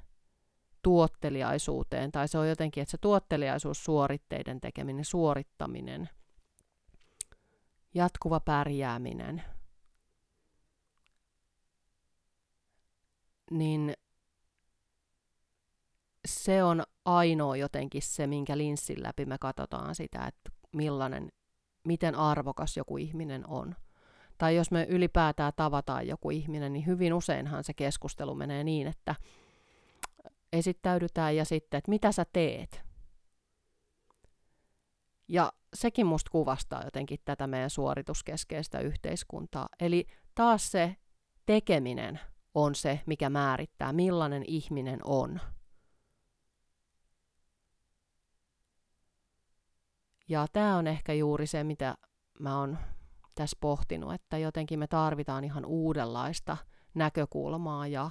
[0.83, 6.09] tuotteliaisuuteen, tai se on jotenkin, että se tuotteliaisuus, suoritteiden tekeminen, suorittaminen,
[7.95, 9.43] jatkuva pärjääminen,
[13.51, 13.95] niin
[16.29, 21.29] se on ainoa jotenkin se, minkä linssin läpi me katsotaan sitä, että millainen,
[21.85, 23.77] miten arvokas joku ihminen on
[24.41, 29.15] tai jos me ylipäätään tavataan joku ihminen, niin hyvin useinhan se keskustelu menee niin, että
[30.53, 32.83] esittäydytään ja sitten, että mitä sä teet.
[35.29, 39.69] Ja sekin musta kuvastaa jotenkin tätä meidän suorituskeskeistä yhteiskuntaa.
[39.81, 40.97] Eli taas se
[41.47, 42.21] tekeminen
[42.55, 45.41] on se, mikä määrittää, millainen ihminen on.
[50.29, 51.95] Ja tämä on ehkä juuri se, mitä
[52.39, 52.79] mä oon
[53.41, 56.57] tässä pohtinut, että jotenkin me tarvitaan ihan uudenlaista
[56.95, 58.11] näkökulmaa ja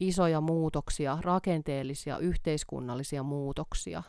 [0.00, 4.02] isoja muutoksia, rakenteellisia, yhteiskunnallisia muutoksia,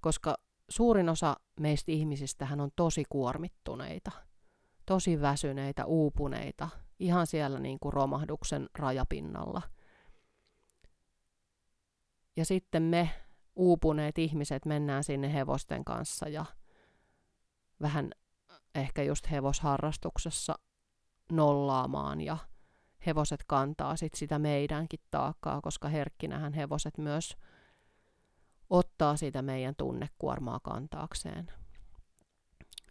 [0.00, 0.36] koska
[0.68, 4.10] suurin osa meistä ihmisistä on tosi kuormittuneita,
[4.86, 6.68] tosi väsyneitä, uupuneita,
[6.98, 9.62] ihan siellä niin kuin romahduksen rajapinnalla.
[12.36, 13.10] Ja sitten me
[13.56, 16.44] uupuneet ihmiset mennään sinne hevosten kanssa ja
[17.80, 18.10] vähän
[18.74, 20.54] ehkä just hevosharrastuksessa
[21.32, 22.36] nollaamaan ja
[23.06, 27.36] hevoset kantaa sit sitä meidänkin taakkaa, koska herkkinähän hevoset myös
[28.70, 31.52] ottaa sitä meidän tunnekuormaa kantaakseen.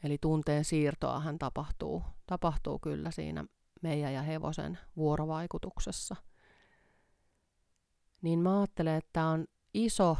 [0.03, 3.45] Eli tunteen siirtoahan tapahtuu, tapahtuu kyllä siinä
[3.81, 6.15] meidän ja hevosen vuorovaikutuksessa.
[8.21, 10.17] Niin mä ajattelen, että tämä on iso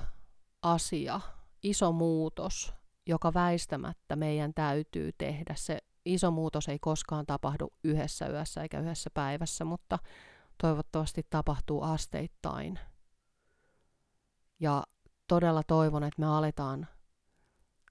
[0.62, 1.22] asia,
[1.64, 2.79] iso muutos
[3.10, 5.54] joka väistämättä meidän täytyy tehdä.
[5.58, 10.00] Se iso muutos ei koskaan tapahdu yhdessä yössä eikä yhdessä päivässä, mutta
[10.62, 12.80] toivottavasti tapahtuu asteittain.
[14.60, 14.84] Ja
[15.28, 16.88] todella toivon, että me aletaan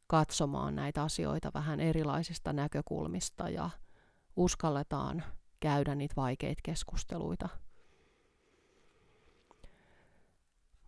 [0.07, 3.71] katsomaan näitä asioita vähän erilaisista näkökulmista ja
[4.37, 5.25] uskalletaan
[5.61, 7.49] käydä niitä vaikeita keskusteluita.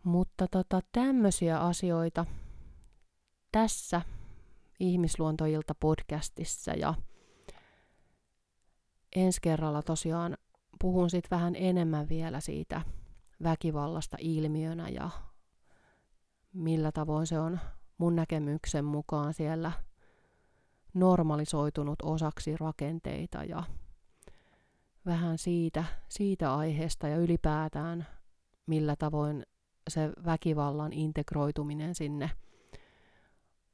[0.05, 2.27] Mutta tota, tämmöisiä asioita
[3.53, 4.03] tässä
[4.81, 6.95] Ihmisluontoilta podcastissa ja
[9.17, 10.37] ensi kerralla tosiaan
[10.81, 12.81] puhun sitten vähän enemmän vielä siitä
[13.43, 15.11] väkivallasta ilmiönä ja
[16.53, 17.61] millä tavoin se on
[17.99, 19.73] mun näkemyksen mukaan siellä
[20.95, 23.63] normalisoitunut osaksi rakenteita ja
[25.07, 28.07] vähän siitä, siitä aiheesta ja ylipäätään
[28.67, 29.47] millä tavoin
[29.89, 32.31] se väkivallan integroituminen sinne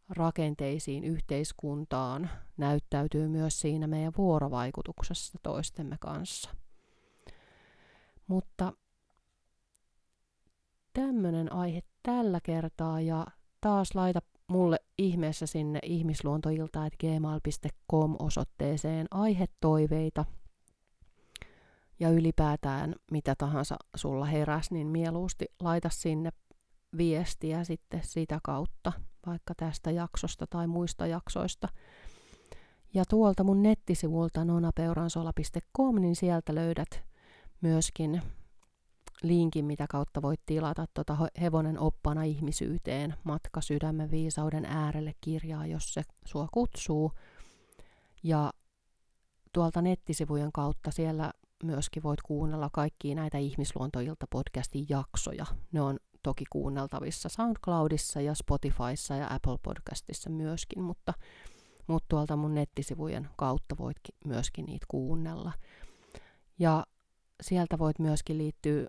[0.08, 6.50] rakenteisiin, yhteiskuntaan näyttäytyy myös siinä meidän vuorovaikutuksessa toistemme kanssa.
[8.26, 8.72] Mutta
[10.92, 13.26] tämmöinen aihe tällä kertaa ja
[13.60, 20.24] taas laita mulle ihmeessä sinne ihmisluontoilta.gmail.com osoitteeseen aihetoiveita
[22.00, 26.30] ja ylipäätään mitä tahansa sulla heräs, niin mieluusti laita sinne
[26.96, 28.92] viestiä sitten sitä kautta,
[29.26, 31.68] vaikka tästä jaksosta tai muista jaksoista.
[32.94, 37.04] Ja tuolta mun nettisivulta nonapeuransola.com, niin sieltä löydät
[37.60, 38.22] myöskin
[39.22, 45.94] linkin, mitä kautta voit tilata tuota Hevonen oppana ihmisyyteen, matka sydämen viisauden äärelle kirjaa, jos
[45.94, 47.12] se sua kutsuu.
[48.22, 48.52] Ja
[49.52, 51.32] tuolta nettisivujen kautta siellä
[51.64, 55.46] myöskin voit kuunnella kaikkia näitä Ihmisluontoilta podcastin jaksoja.
[55.72, 61.14] Ne on toki kuunneltavissa SoundCloudissa ja Spotifyssa ja Apple Podcastissa myöskin, mutta,
[61.86, 65.52] mutta tuolta mun nettisivujen kautta voit myöskin niitä kuunnella.
[66.58, 66.86] Ja
[67.42, 68.86] sieltä voit myöskin liittyä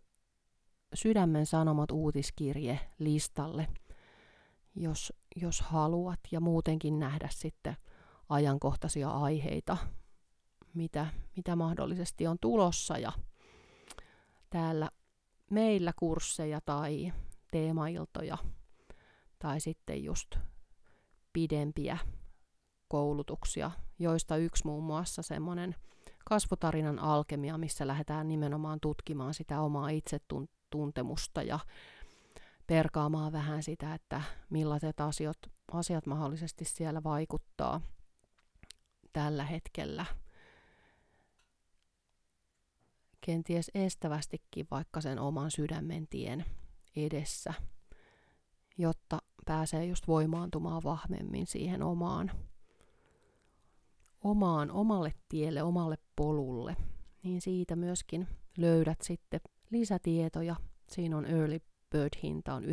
[0.94, 3.68] Sydämen Sanomat uutiskirje listalle,
[4.76, 7.78] jos, jos haluat, ja muutenkin nähdä sitten
[8.30, 9.78] ajankohtaisia aiheita,
[10.74, 12.98] mitä, mitä mahdollisesti on tulossa.
[12.98, 13.12] Ja
[14.50, 14.90] täällä
[15.52, 17.14] meillä kursseja tai
[17.52, 18.38] teemailtoja
[19.40, 20.36] tai sitten just
[21.34, 21.98] pidempiä
[22.88, 25.76] koulutuksia, joista yksi muun muassa semmoinen
[26.26, 31.60] kasvutarinan alkemia, missä lähdetään nimenomaan tutkimaan sitä omaa itsetuntemusta ja
[32.68, 35.38] perkaamaan vähän sitä, että millaiset asiat,
[35.72, 37.82] asiat mahdollisesti siellä vaikuttaa
[39.14, 40.06] tällä hetkellä.
[43.22, 46.46] Kenties estävästikin vaikka sen oman sydämen tien
[47.06, 47.54] edessä,
[48.78, 52.32] jotta pääsee just voimaantumaan vahvemmin siihen omaan,
[54.24, 56.76] omaan omalle tielle, omalle polulle.
[57.24, 58.28] Niin siitä myöskin
[58.58, 59.40] löydät sitten
[59.72, 60.56] lisätietoja.
[60.90, 62.70] Siinä on Early Bird-hinta on 11.11.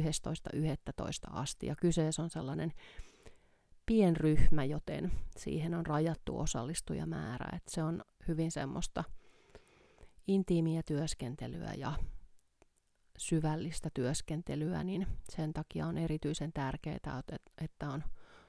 [1.30, 2.72] asti ja kyseessä on sellainen
[3.86, 7.56] pienryhmä, joten siihen on rajattu osallistujamäärä.
[7.56, 9.04] Et se on hyvin semmoista
[10.26, 11.92] intiimiä työskentelyä ja
[13.18, 17.22] syvällistä työskentelyä, niin sen takia on erityisen tärkeää,
[17.60, 18.04] että on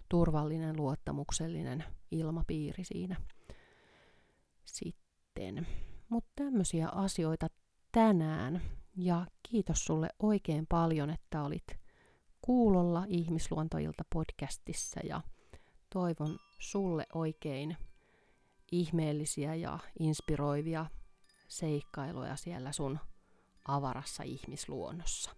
[0.10, 3.16] turvallinen, luottamuksellinen ilmapiiri siinä
[4.66, 5.68] sitten.
[6.10, 7.48] Mutta tämmöisiä asioita
[7.92, 8.62] tänään
[8.98, 11.68] ja kiitos sulle oikein paljon, että olit
[12.42, 15.22] kuulolla Ihmisluontoilta podcastissa ja
[15.94, 17.78] toivon sulle oikein
[18.72, 20.86] ihmeellisiä ja inspiroivia
[21.48, 23.00] seikkailuja siellä sun
[23.66, 25.32] avarassa ihmisluonnossa.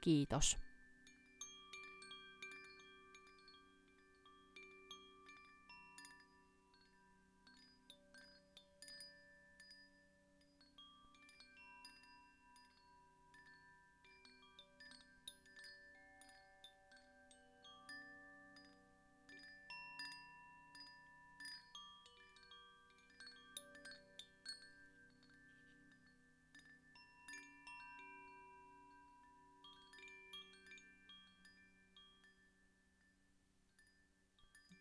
[0.00, 0.56] Kiitos.